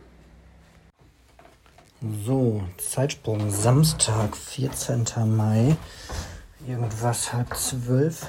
So, 2.25 2.65
Zeitsprung 2.79 3.51
Samstag, 3.51 4.37
14. 4.37 5.05
Mai, 5.37 5.77
irgendwas 6.67 7.33
halb 7.33 7.57
zwölf. 7.57 8.27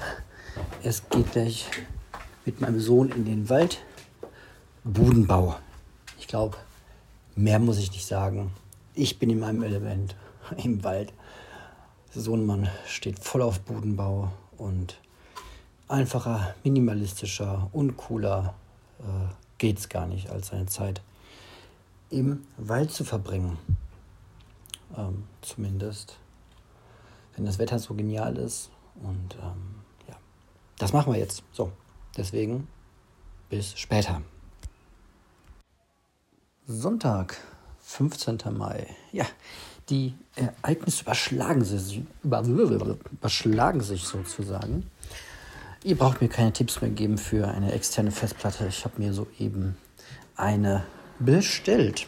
Es 0.84 1.10
geht 1.10 1.32
gleich 1.32 1.67
mit 2.46 2.62
meinem 2.62 2.79
Sohn 2.79 3.10
in 3.10 3.25
den 3.25 3.50
Wald. 3.50 3.84
Budenbau. 4.84 5.56
Ich 6.20 6.27
glaube, 6.27 6.58
mehr 7.36 7.58
muss 7.58 7.79
ich 7.79 7.91
nicht 7.91 8.06
sagen. 8.06 8.51
Ich 8.94 9.17
bin 9.17 9.32
in 9.32 9.39
meinem 9.39 9.63
Element 9.63 10.15
im 10.63 10.84
Wald. 10.84 11.13
Sohnemann 12.13 12.70
steht 12.86 13.20
voll 13.20 13.41
auf 13.41 13.60
Budenbau 13.62 14.32
und 14.58 15.00
einfacher, 15.88 16.53
minimalistischer, 16.63 17.70
uncooler 17.74 18.53
äh, 19.00 19.47
geht's 19.58 19.90
gar 19.90 20.08
nicht, 20.08 20.30
als 20.30 20.48
seine 20.48 20.66
Zeit 20.66 21.02
im 22.10 22.44
Wald 22.58 22.92
zu 22.92 23.04
verbringen. 23.04 23.58
Ähm, 24.96 25.24
zumindest, 25.42 26.18
wenn 27.36 27.46
das 27.46 27.60
Wetter 27.60 27.80
so 27.80 27.94
genial 27.94 28.38
ist. 28.38 28.70
Und 29.02 29.36
ähm, 29.42 29.76
ja, 30.08 30.16
das 30.78 30.94
machen 30.94 31.12
wir 31.14 31.20
jetzt. 31.20 31.44
So, 31.52 31.72
deswegen 32.16 32.68
bis 33.50 33.78
später. 33.78 34.22
Sonntag, 36.66 37.38
15. 37.82 38.40
Mai. 38.52 38.88
Ja, 39.12 39.26
die 39.90 40.14
Ereignisse 40.36 41.04
überschlagen 41.04 41.64
sich, 41.64 42.02
überschlagen 42.24 43.82
sich 43.82 44.04
sozusagen. 44.04 44.90
Ihr 45.88 45.98
braucht 45.98 46.20
mir 46.20 46.27
keine 46.27 46.51
Tipps 46.51 46.82
mehr 46.82 46.89
geben 46.89 47.17
für 47.17 47.48
eine 47.48 47.72
externe 47.72 48.12
Festplatte. 48.12 48.67
Ich 48.67 48.84
habe 48.84 49.01
mir 49.01 49.13
soeben 49.13 49.77
eine 50.36 50.84
bestellt. 51.17 52.08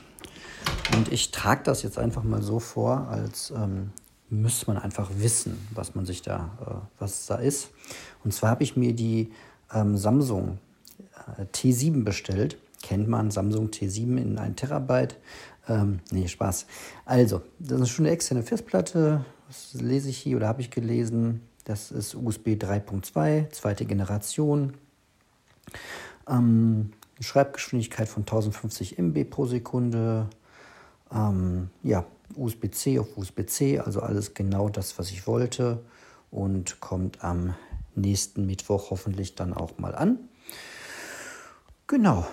Und 0.94 1.10
ich 1.14 1.32
trage 1.32 1.64
das 1.64 1.82
jetzt 1.82 1.98
einfach 1.98 2.24
mal 2.24 2.42
so 2.42 2.60
vor, 2.60 3.08
als 3.08 3.52
ähm, 3.52 3.92
müsste 4.30 4.68
man 4.68 4.78
einfach 4.84 5.10
wissen, 5.16 5.66
was 5.74 5.96
man 5.96 6.06
sich 6.06 6.22
da, 6.22 6.58
äh, 6.60 7.00
was 7.00 7.26
da 7.26 7.36
ist. 7.36 7.70
Und 8.26 8.34
zwar 8.34 8.50
habe 8.50 8.64
ich 8.64 8.76
mir 8.76 8.92
die 8.94 9.32
ähm, 9.74 9.96
Samsung 9.96 10.58
äh, 11.38 11.44
T7 11.44 12.04
bestellt. 12.04 12.58
Kennt 12.84 13.08
man 13.08 13.32
Samsung 13.32 13.70
T7 13.70 14.18
in 14.18 14.38
1 14.38 14.58
Terabyte? 14.58 15.16
Ähm, 15.70 16.00
nee, 16.12 16.28
Spaß. 16.28 16.66
Also, 17.06 17.44
das 17.60 17.80
ist 17.80 17.92
schon 17.92 18.08
eine 18.08 18.14
externe 18.14 18.44
Festplatte. 18.44 19.24
Das 19.48 19.82
lese 19.82 20.10
ich 20.10 20.18
hier 20.18 20.36
oder 20.36 20.50
habe 20.50 20.60
ich 20.60 20.70
gelesen. 20.70 21.44
Das 21.70 21.92
ist 21.92 22.16
USB 22.16 22.56
3.2, 22.56 23.52
zweite 23.52 23.86
Generation. 23.86 24.74
Ähm, 26.28 26.94
Schreibgeschwindigkeit 27.20 28.10
von 28.10 28.24
1050 28.24 28.98
MB 28.98 29.30
pro 29.30 29.46
Sekunde. 29.46 30.32
Ähm, 31.14 31.70
ja, 31.84 32.06
USB-C 32.36 32.98
auf 32.98 33.16
USB-C, 33.16 33.78
also 33.78 34.02
alles 34.02 34.34
genau 34.34 34.70
das, 34.70 34.98
was 34.98 35.12
ich 35.12 35.28
wollte. 35.28 35.84
Und 36.32 36.80
kommt 36.80 37.24
am 37.24 37.54
nächsten 37.94 38.48
Mittwoch 38.48 38.90
hoffentlich 38.90 39.36
dann 39.36 39.54
auch 39.54 39.78
mal 39.78 39.94
an. 39.94 40.18
Genau. 41.86 42.26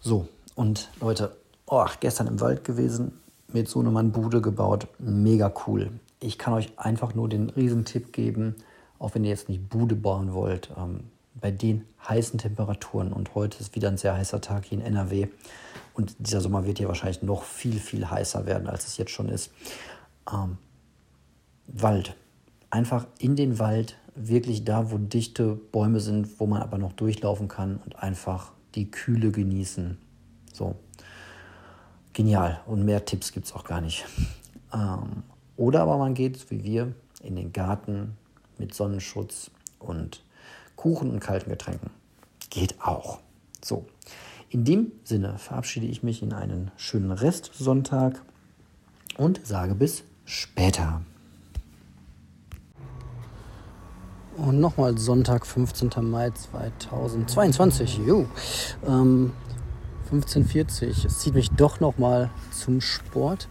So, 0.00 0.28
und 0.56 0.90
Leute, 1.00 1.38
oh, 1.64 1.86
gestern 2.00 2.26
im 2.26 2.38
Wald 2.38 2.64
gewesen, 2.64 3.18
mit 3.50 3.66
so 3.66 3.80
einem 3.80 4.12
Bude 4.12 4.42
gebaut. 4.42 4.88
Mega 4.98 5.50
cool. 5.66 5.90
Ich 6.20 6.36
kann 6.36 6.52
euch 6.52 6.78
einfach 6.78 7.14
nur 7.14 7.30
den 7.30 7.48
Riesentipp 7.48 8.12
geben, 8.12 8.56
auch 8.98 9.14
wenn 9.14 9.24
ihr 9.24 9.30
jetzt 9.30 9.48
nicht 9.48 9.68
Bude 9.68 9.96
bauen 9.96 10.32
wollt, 10.32 10.70
ähm, 10.76 11.04
bei 11.34 11.50
den 11.50 11.84
heißen 12.08 12.38
Temperaturen 12.38 13.12
und 13.12 13.34
heute 13.34 13.58
ist 13.58 13.74
wieder 13.74 13.88
ein 13.88 13.96
sehr 13.96 14.16
heißer 14.16 14.40
Tag 14.40 14.66
hier 14.66 14.78
in 14.78 14.84
NRW 14.84 15.28
und 15.94 16.16
dieser 16.18 16.40
Sommer 16.40 16.64
wird 16.64 16.78
ja 16.78 16.88
wahrscheinlich 16.88 17.22
noch 17.22 17.42
viel, 17.44 17.78
viel 17.78 18.08
heißer 18.08 18.46
werden, 18.46 18.68
als 18.68 18.86
es 18.86 18.96
jetzt 18.96 19.10
schon 19.10 19.28
ist. 19.28 19.50
Ähm, 20.32 20.58
Wald. 21.66 22.14
Einfach 22.70 23.06
in 23.18 23.36
den 23.36 23.58
Wald, 23.58 23.96
wirklich 24.14 24.64
da, 24.64 24.90
wo 24.90 24.98
dichte 24.98 25.54
Bäume 25.54 26.00
sind, 26.00 26.40
wo 26.40 26.46
man 26.46 26.62
aber 26.62 26.78
noch 26.78 26.92
durchlaufen 26.92 27.48
kann 27.48 27.76
und 27.84 27.96
einfach 27.96 28.52
die 28.74 28.90
Kühle 28.90 29.30
genießen. 29.30 29.98
So. 30.52 30.76
Genial. 32.12 32.60
Und 32.66 32.84
mehr 32.84 33.04
Tipps 33.04 33.32
gibt 33.32 33.46
es 33.46 33.52
auch 33.52 33.64
gar 33.64 33.80
nicht. 33.80 34.04
Ähm, 34.72 35.22
oder 35.56 35.82
aber 35.82 35.98
man 35.98 36.14
geht, 36.14 36.50
wie 36.50 36.64
wir, 36.64 36.92
in 37.22 37.36
den 37.36 37.52
Garten 37.52 38.16
mit 38.58 38.74
Sonnenschutz 38.74 39.50
und 39.78 40.22
Kuchen 40.76 41.10
und 41.10 41.20
kalten 41.20 41.50
Getränken. 41.50 41.90
Geht 42.50 42.80
auch. 42.80 43.20
So. 43.62 43.86
In 44.50 44.64
dem 44.64 44.92
Sinne 45.04 45.38
verabschiede 45.38 45.86
ich 45.86 46.02
mich 46.02 46.22
in 46.22 46.32
einen 46.32 46.70
schönen 46.76 47.10
Restsonntag 47.10 48.22
und 49.16 49.44
sage 49.44 49.74
bis 49.74 50.04
später. 50.24 51.02
Und 54.36 54.60
nochmal 54.60 54.98
Sonntag, 54.98 55.46
15. 55.46 55.90
Mai 56.02 56.30
2022. 56.30 57.98
Jo. 57.98 58.26
Ähm, 58.86 59.32
15.40 60.10 61.06
Es 61.06 61.18
zieht 61.20 61.34
mich 61.34 61.50
doch 61.50 61.80
nochmal 61.80 62.30
zum 62.50 62.80
Sport. 62.80 63.48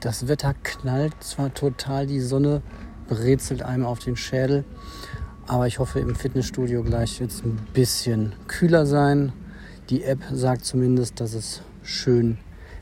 Das 0.00 0.28
Wetter 0.28 0.54
knallt 0.54 1.14
zwar 1.22 1.54
total, 1.54 2.06
die 2.06 2.20
Sonne 2.20 2.62
brezelt 3.08 3.62
einem 3.62 3.84
auf 3.84 3.98
den 3.98 4.16
Schädel. 4.16 4.64
Aber 5.46 5.66
ich 5.66 5.78
hoffe, 5.78 6.00
im 6.00 6.14
Fitnessstudio 6.14 6.82
gleich 6.82 7.20
wird 7.20 7.30
es 7.30 7.44
ein 7.44 7.56
bisschen 7.72 8.32
kühler 8.48 8.84
sein. 8.84 9.32
Die 9.90 10.02
App 10.02 10.18
sagt 10.32 10.64
zumindest, 10.64 11.20
dass 11.20 11.34
es 11.34 11.62
schön 11.82 12.38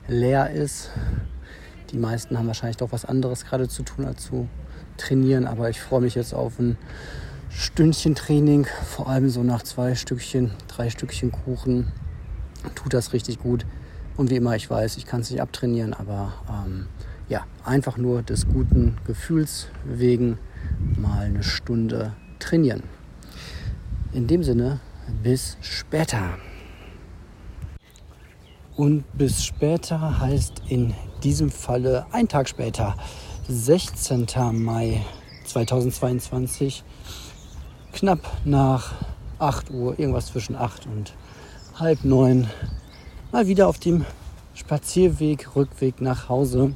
leer 0.08 0.50
ist. 0.50 0.90
Die 1.90 1.98
meisten 1.98 2.38
haben 2.38 2.46
wahrscheinlich 2.46 2.78
doch 2.78 2.92
was 2.92 3.04
anderes 3.04 3.44
gerade 3.44 3.68
zu 3.68 3.82
tun 3.82 4.06
als 4.06 4.24
zu 4.24 4.48
trainieren. 4.96 5.46
Aber 5.46 5.68
ich 5.68 5.80
freue 5.80 6.00
mich 6.00 6.14
jetzt 6.14 6.32
auf 6.32 6.58
ein 6.58 6.78
Stündchen 7.50 8.14
Training, 8.14 8.66
vor 8.84 9.08
allem 9.08 9.28
so 9.28 9.42
nach 9.42 9.62
zwei 9.62 9.94
Stückchen, 9.94 10.52
drei 10.66 10.90
Stückchen 10.90 11.30
Kuchen. 11.30 11.92
Tut 12.74 12.94
das 12.94 13.12
richtig 13.12 13.38
gut. 13.38 13.66
Und 14.16 14.30
wie 14.30 14.36
immer, 14.36 14.56
ich 14.56 14.70
weiß, 14.70 14.96
ich 14.96 15.06
kann 15.06 15.20
es 15.20 15.30
nicht 15.30 15.40
abtrainieren, 15.40 15.92
aber 15.92 16.32
ähm, 16.48 16.86
ja, 17.28 17.44
einfach 17.64 17.96
nur 17.96 18.22
des 18.22 18.46
guten 18.46 18.96
Gefühls 19.06 19.68
wegen 19.84 20.38
mal 20.98 21.26
eine 21.26 21.42
Stunde 21.42 22.14
trainieren. 22.38 22.82
In 24.12 24.26
dem 24.26 24.42
Sinne, 24.42 24.80
bis 25.22 25.56
später. 25.60 26.38
Und 28.76 29.04
bis 29.16 29.44
später 29.44 30.20
heißt 30.20 30.62
in 30.68 30.94
diesem 31.22 31.50
Falle 31.50 32.06
ein 32.12 32.28
Tag 32.28 32.48
später, 32.48 32.96
16. 33.48 34.26
Mai 34.52 35.04
2022, 35.44 36.82
knapp 37.92 38.20
nach 38.44 38.94
8 39.38 39.70
Uhr, 39.70 39.98
irgendwas 39.98 40.26
zwischen 40.26 40.56
8 40.56 40.86
und 40.86 41.14
halb 41.78 42.04
9, 42.04 42.48
mal 43.32 43.46
wieder 43.46 43.68
auf 43.68 43.78
dem 43.78 44.04
Spazierweg, 44.54 45.54
Rückweg 45.56 46.00
nach 46.00 46.28
Hause. 46.28 46.74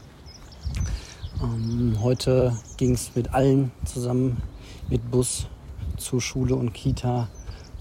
Ähm, 1.41 1.97
heute 2.03 2.57
ging 2.79 2.95
es 2.95 3.15
mit 3.15 3.33
allen 3.33 3.71
zusammen 3.85 4.43
mit 4.89 5.09
Bus 5.09 5.47
zur 5.97 6.21
Schule 6.21 6.57
und 6.57 6.73
Kita, 6.73 7.29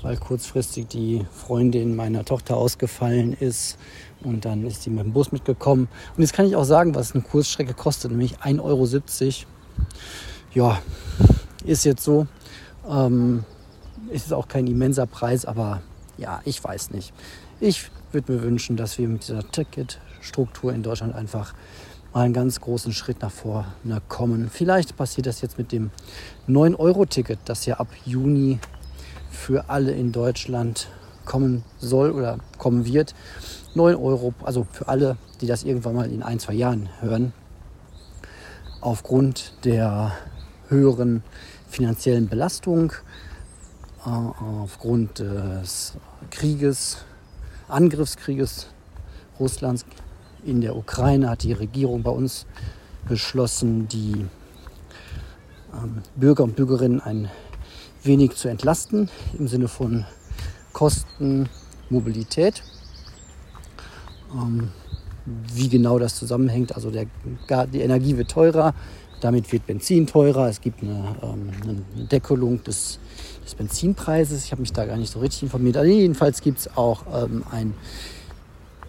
weil 0.04 0.16
kurzfristig 0.18 0.88
die 0.90 1.26
Freundin 1.32 1.96
meiner 1.96 2.24
Tochter 2.24 2.56
ausgefallen 2.56 3.34
ist. 3.34 3.80
Und 4.24 4.46
dann 4.46 4.64
ist 4.66 4.84
sie 4.84 4.92
mit 4.92 5.06
dem 5.06 5.14
Bus 5.14 5.32
mitgekommen. 5.32 5.88
Und 6.16 6.22
jetzt 6.22 6.34
kann 6.34 6.46
ich 6.46 6.56
auch 6.56 6.66
sagen, 6.66 6.94
was 6.94 7.14
eine 7.14 7.24
Kursstrecke 7.24 7.74
kostet, 7.74 8.12
nämlich 8.12 8.38
1,70 8.40 8.62
Euro. 8.62 8.88
Ja, 10.54 10.80
ist 11.66 11.84
jetzt 11.84 12.04
so. 12.04 12.28
Ähm, 12.88 13.44
ist 14.12 14.32
auch 14.34 14.48
kein 14.48 14.68
immenser 14.68 15.08
Preis, 15.08 15.46
aber 15.46 15.82
ja, 16.18 16.42
ich 16.46 16.64
weiß 16.64 16.92
nicht. 16.92 17.12
Ich 17.60 17.90
würde 18.12 18.34
mir 18.34 18.44
wünschen, 18.44 18.78
dass 18.78 19.00
wir 19.00 19.08
mit 19.08 19.28
dieser 19.28 19.50
Ticketstruktur 19.50 20.74
in 20.74 20.84
Deutschland 20.84 21.16
einfach 21.16 21.56
mal 22.18 22.24
einen 22.24 22.34
ganz 22.34 22.60
großen 22.60 22.94
Schritt 22.94 23.22
nach 23.22 23.30
vorne 23.30 24.02
kommen. 24.08 24.50
Vielleicht 24.52 24.98
passiert 24.98 25.28
das 25.28 25.42
jetzt 25.42 25.60
mit 25.60 25.72
dem 25.72 25.92
9-Euro-Ticket, 26.50 27.38
das 27.46 27.68
ja 27.68 27.76
ab 27.76 27.90
Juni 28.06 28.58
für 29.30 29.70
alle 29.70 29.92
in 29.92 30.12
Deutschland 30.12 30.88
kommen 31.26 31.64
soll 31.78 32.10
oder 32.10 32.40
kommen 32.58 32.86
wird. 32.86 33.14
9 33.76 33.96
Euro, 33.96 34.34
also 34.42 34.66
für 34.72 34.88
alle, 34.88 35.18
die 35.42 35.46
das 35.46 35.64
irgendwann 35.64 35.94
mal 35.94 36.12
in 36.12 36.24
ein, 36.24 36.40
zwei 36.40 36.54
Jahren 36.54 36.90
hören, 37.02 37.34
aufgrund 38.82 39.54
der 39.64 40.12
höheren 40.70 41.22
finanziellen 41.70 42.28
Belastung, 42.30 42.94
äh, 44.08 44.10
aufgrund 44.10 45.20
des 45.20 45.94
Krieges, 46.32 46.98
Angriffskrieges 47.68 48.66
Russlands 49.40 49.86
in 50.46 50.62
der 50.62 50.76
Ukraine 50.76 51.30
hat 51.30 51.44
die 51.44 51.54
Regierung 51.54 52.04
bei 52.04 52.12
uns 52.12 52.46
beschlossen, 53.08 53.88
die 53.88 54.26
ähm, 55.74 56.02
Bürger 56.16 56.44
und 56.44 56.56
Bürgerinnen 56.56 57.02
ein 57.02 57.30
wenig 58.04 58.36
zu 58.36 58.48
entlasten 58.48 59.10
im 59.38 59.48
Sinne 59.48 59.68
von 59.68 60.06
Kosten, 60.74 61.50
Mobilität. 61.90 62.64
Ähm, 64.34 64.70
wie 65.54 65.68
genau 65.68 66.00
das 66.00 66.16
zusammenhängt, 66.16 66.76
also 66.76 66.90
der, 66.90 67.06
die 67.68 67.82
Energie 67.82 68.16
wird 68.16 68.32
teurer, 68.32 68.74
damit 69.20 69.52
wird 69.52 69.66
Benzin 69.66 70.08
teurer, 70.08 70.48
es 70.48 70.62
gibt 70.62 70.82
eine, 70.82 71.16
ähm, 71.22 71.50
eine 71.64 72.06
Deckelung 72.08 72.64
des, 72.64 73.00
des, 73.44 73.56
Benzinpreises. 73.56 74.46
Ich 74.46 74.52
habe 74.52 74.62
mich 74.62 74.72
da 74.72 74.86
gar 74.86 74.96
nicht 74.96 75.12
so 75.12 75.20
richtig 75.20 75.44
informiert. 75.44 75.76
Also 75.76 75.92
jedenfalls 75.92 76.42
gibt 76.42 76.60
es 76.60 76.78
auch 76.78 77.04
einen 77.52 77.74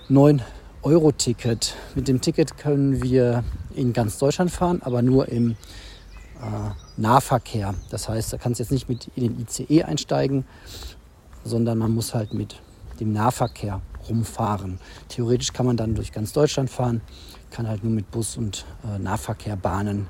neuen 0.08 0.42
Euro-Ticket. 0.82 1.74
Mit 1.94 2.08
dem 2.08 2.20
Ticket 2.20 2.56
können 2.56 3.02
wir 3.02 3.44
in 3.74 3.92
ganz 3.92 4.18
Deutschland 4.18 4.50
fahren, 4.50 4.80
aber 4.82 5.02
nur 5.02 5.28
im 5.28 5.52
äh, 5.52 6.70
Nahverkehr. 6.96 7.74
Das 7.90 8.08
heißt, 8.08 8.32
da 8.32 8.38
kannst 8.38 8.60
du 8.60 8.62
jetzt 8.62 8.70
nicht 8.70 8.88
mit 8.88 9.10
in 9.16 9.24
den 9.24 9.40
ICE 9.40 9.84
einsteigen, 9.84 10.44
sondern 11.44 11.78
man 11.78 11.92
muss 11.92 12.14
halt 12.14 12.34
mit 12.34 12.60
dem 13.00 13.12
Nahverkehr 13.12 13.80
rumfahren. 14.08 14.78
Theoretisch 15.08 15.52
kann 15.52 15.66
man 15.66 15.76
dann 15.76 15.94
durch 15.94 16.12
ganz 16.12 16.32
Deutschland 16.32 16.70
fahren, 16.70 17.00
kann 17.50 17.68
halt 17.68 17.84
nur 17.84 17.92
mit 17.92 18.10
Bus 18.10 18.36
und 18.36 18.64
äh, 18.84 18.98
Nahverkehr, 18.98 19.56
dann 19.56 20.06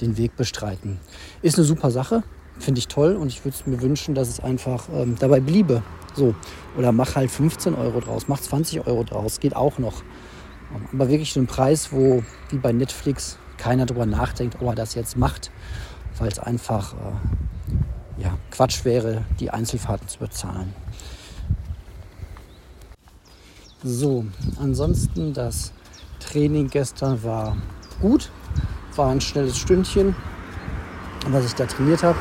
den 0.00 0.16
Weg 0.16 0.36
bestreiten. 0.36 0.98
Ist 1.42 1.58
eine 1.58 1.66
super 1.66 1.90
Sache, 1.90 2.22
finde 2.60 2.78
ich 2.78 2.88
toll 2.88 3.16
und 3.16 3.28
ich 3.28 3.44
würde 3.44 3.56
mir 3.66 3.80
wünschen, 3.80 4.14
dass 4.14 4.28
es 4.28 4.40
einfach 4.40 4.88
ähm, 4.92 5.16
dabei 5.18 5.40
bliebe. 5.40 5.82
So. 6.14 6.34
Oder 6.76 6.92
mach 6.92 7.16
halt 7.16 7.30
15 7.30 7.74
Euro 7.74 8.00
draus, 8.00 8.28
mach 8.28 8.40
20 8.40 8.86
Euro 8.86 9.04
draus, 9.04 9.40
geht 9.40 9.56
auch 9.56 9.78
noch. 9.78 10.02
Aber 10.92 11.08
wirklich 11.08 11.32
so 11.32 11.40
ein 11.40 11.46
Preis, 11.46 11.92
wo 11.92 12.22
wie 12.50 12.58
bei 12.58 12.72
Netflix 12.72 13.38
keiner 13.56 13.86
drüber 13.86 14.06
nachdenkt, 14.06 14.56
ob 14.60 14.68
er 14.68 14.74
das 14.74 14.94
jetzt 14.94 15.16
macht, 15.16 15.50
weil 16.18 16.28
es 16.28 16.38
einfach 16.38 16.94
äh, 16.94 18.22
ja, 18.22 18.38
Quatsch 18.50 18.84
wäre, 18.84 19.24
die 19.38 19.50
Einzelfahrten 19.50 20.08
zu 20.08 20.18
bezahlen. 20.18 20.74
So, 23.82 24.26
ansonsten 24.58 25.32
das 25.32 25.72
Training 26.18 26.68
gestern 26.68 27.22
war 27.22 27.56
gut, 28.00 28.30
war 28.94 29.10
ein 29.10 29.20
schnelles 29.20 29.56
Stündchen, 29.56 30.14
was 31.28 31.44
ich 31.44 31.54
da 31.54 31.66
trainiert 31.66 32.02
habe. 32.02 32.18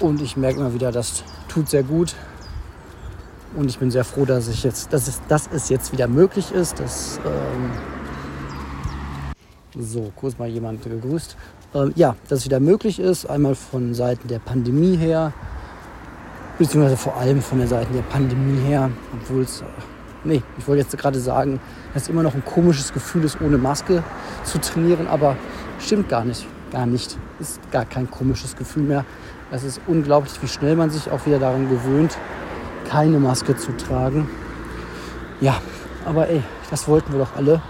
Und 0.00 0.22
ich 0.22 0.36
merke 0.36 0.60
immer 0.60 0.72
wieder, 0.72 0.92
das 0.92 1.24
tut 1.48 1.68
sehr 1.68 1.82
gut. 1.82 2.14
Und 3.56 3.68
ich 3.68 3.78
bin 3.78 3.90
sehr 3.90 4.04
froh, 4.04 4.24
dass, 4.24 4.48
ich 4.48 4.62
jetzt, 4.62 4.92
dass, 4.92 5.08
es, 5.08 5.20
dass 5.28 5.48
es 5.52 5.68
jetzt 5.68 5.92
wieder 5.92 6.06
möglich 6.06 6.52
ist. 6.52 6.78
Dass, 6.80 7.20
ähm 7.24 7.70
so, 9.78 10.12
kurz 10.16 10.38
mal 10.38 10.48
jemand 10.48 10.82
gegrüßt. 10.82 11.36
Ähm, 11.74 11.92
ja, 11.94 12.16
dass 12.28 12.40
es 12.40 12.44
wieder 12.44 12.60
möglich 12.60 12.98
ist. 12.98 13.26
Einmal 13.26 13.54
von 13.54 13.94
Seiten 13.94 14.26
der 14.28 14.40
Pandemie 14.40 14.96
her, 14.96 15.32
beziehungsweise 16.58 16.96
vor 16.96 17.16
allem 17.16 17.40
von 17.40 17.58
der 17.58 17.68
Seite 17.68 17.92
der 17.92 18.02
Pandemie 18.02 18.60
her, 18.62 18.90
obwohl 19.14 19.42
es, 19.42 19.60
äh, 19.60 19.64
nee, 20.24 20.42
ich 20.58 20.66
wollte 20.66 20.82
jetzt 20.82 20.98
gerade 20.98 21.20
sagen, 21.20 21.60
dass 21.94 22.04
es 22.04 22.08
immer 22.08 22.22
noch 22.22 22.34
ein 22.34 22.44
komisches 22.44 22.92
Gefühl 22.92 23.24
ist, 23.24 23.40
ohne 23.40 23.58
Maske 23.58 24.02
zu 24.44 24.60
trainieren, 24.60 25.06
aber 25.06 25.36
stimmt 25.80 26.08
gar 26.08 26.24
nicht, 26.24 26.46
gar 26.72 26.86
nicht. 26.86 27.18
Ist 27.38 27.60
gar 27.70 27.84
kein 27.84 28.10
komisches 28.10 28.56
Gefühl 28.56 28.84
mehr. 28.84 29.04
Es 29.50 29.64
ist 29.64 29.80
unglaublich, 29.86 30.32
wie 30.42 30.48
schnell 30.48 30.76
man 30.76 30.90
sich 30.90 31.10
auch 31.10 31.26
wieder 31.26 31.38
daran 31.38 31.68
gewöhnt, 31.68 32.16
keine 32.88 33.18
Maske 33.18 33.56
zu 33.56 33.76
tragen. 33.76 34.28
Ja, 35.40 35.60
aber 36.04 36.28
ey, 36.28 36.42
das 36.70 36.86
wollten 36.86 37.12
wir 37.12 37.20
doch 37.20 37.36
alle. 37.36 37.60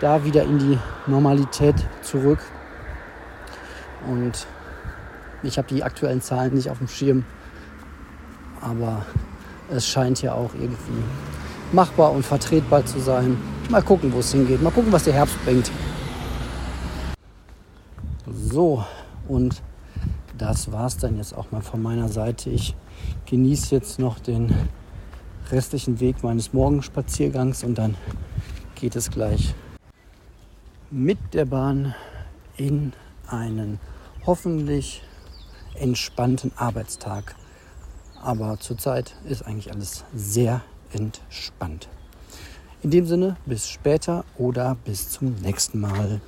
Da 0.00 0.24
wieder 0.24 0.42
in 0.42 0.58
die 0.58 0.78
Normalität 1.06 1.76
zurück. 2.02 2.40
Und 4.06 4.46
ich 5.42 5.58
habe 5.58 5.68
die 5.68 5.82
aktuellen 5.82 6.20
Zahlen 6.20 6.54
nicht 6.54 6.70
auf 6.70 6.78
dem 6.78 6.88
Schirm. 6.88 7.24
Aber 8.60 9.04
es 9.70 9.86
scheint 9.86 10.22
ja 10.22 10.32
auch 10.32 10.50
irgendwie 10.54 11.02
machbar 11.72 12.12
und 12.12 12.24
vertretbar 12.24 12.84
zu 12.84 12.98
sein. 12.98 13.36
Mal 13.68 13.82
gucken, 13.82 14.12
wo 14.12 14.20
es 14.20 14.32
hingeht. 14.32 14.62
Mal 14.62 14.70
gucken, 14.70 14.92
was 14.92 15.04
der 15.04 15.14
Herbst 15.14 15.42
bringt. 15.44 15.70
So, 18.56 18.82
und 19.28 19.60
das 20.38 20.72
war 20.72 20.86
es 20.86 20.96
dann 20.96 21.18
jetzt 21.18 21.36
auch 21.36 21.52
mal 21.52 21.60
von 21.60 21.82
meiner 21.82 22.08
Seite. 22.08 22.48
Ich 22.48 22.74
genieße 23.26 23.74
jetzt 23.74 23.98
noch 23.98 24.18
den 24.18 24.50
restlichen 25.50 26.00
Weg 26.00 26.22
meines 26.22 26.54
Morgenspaziergangs 26.54 27.64
und 27.64 27.76
dann 27.76 27.96
geht 28.74 28.96
es 28.96 29.10
gleich 29.10 29.54
mit 30.90 31.18
der 31.34 31.44
Bahn 31.44 31.94
in 32.56 32.94
einen 33.28 33.78
hoffentlich 34.24 35.02
entspannten 35.74 36.50
Arbeitstag. 36.56 37.34
Aber 38.22 38.58
zurzeit 38.58 39.16
ist 39.28 39.42
eigentlich 39.42 39.70
alles 39.70 40.06
sehr 40.14 40.62
entspannt. 40.94 41.90
In 42.82 42.90
dem 42.90 43.04
Sinne, 43.04 43.36
bis 43.44 43.68
später 43.68 44.24
oder 44.38 44.78
bis 44.86 45.10
zum 45.10 45.34
nächsten 45.42 45.78
Mal. 45.78 46.22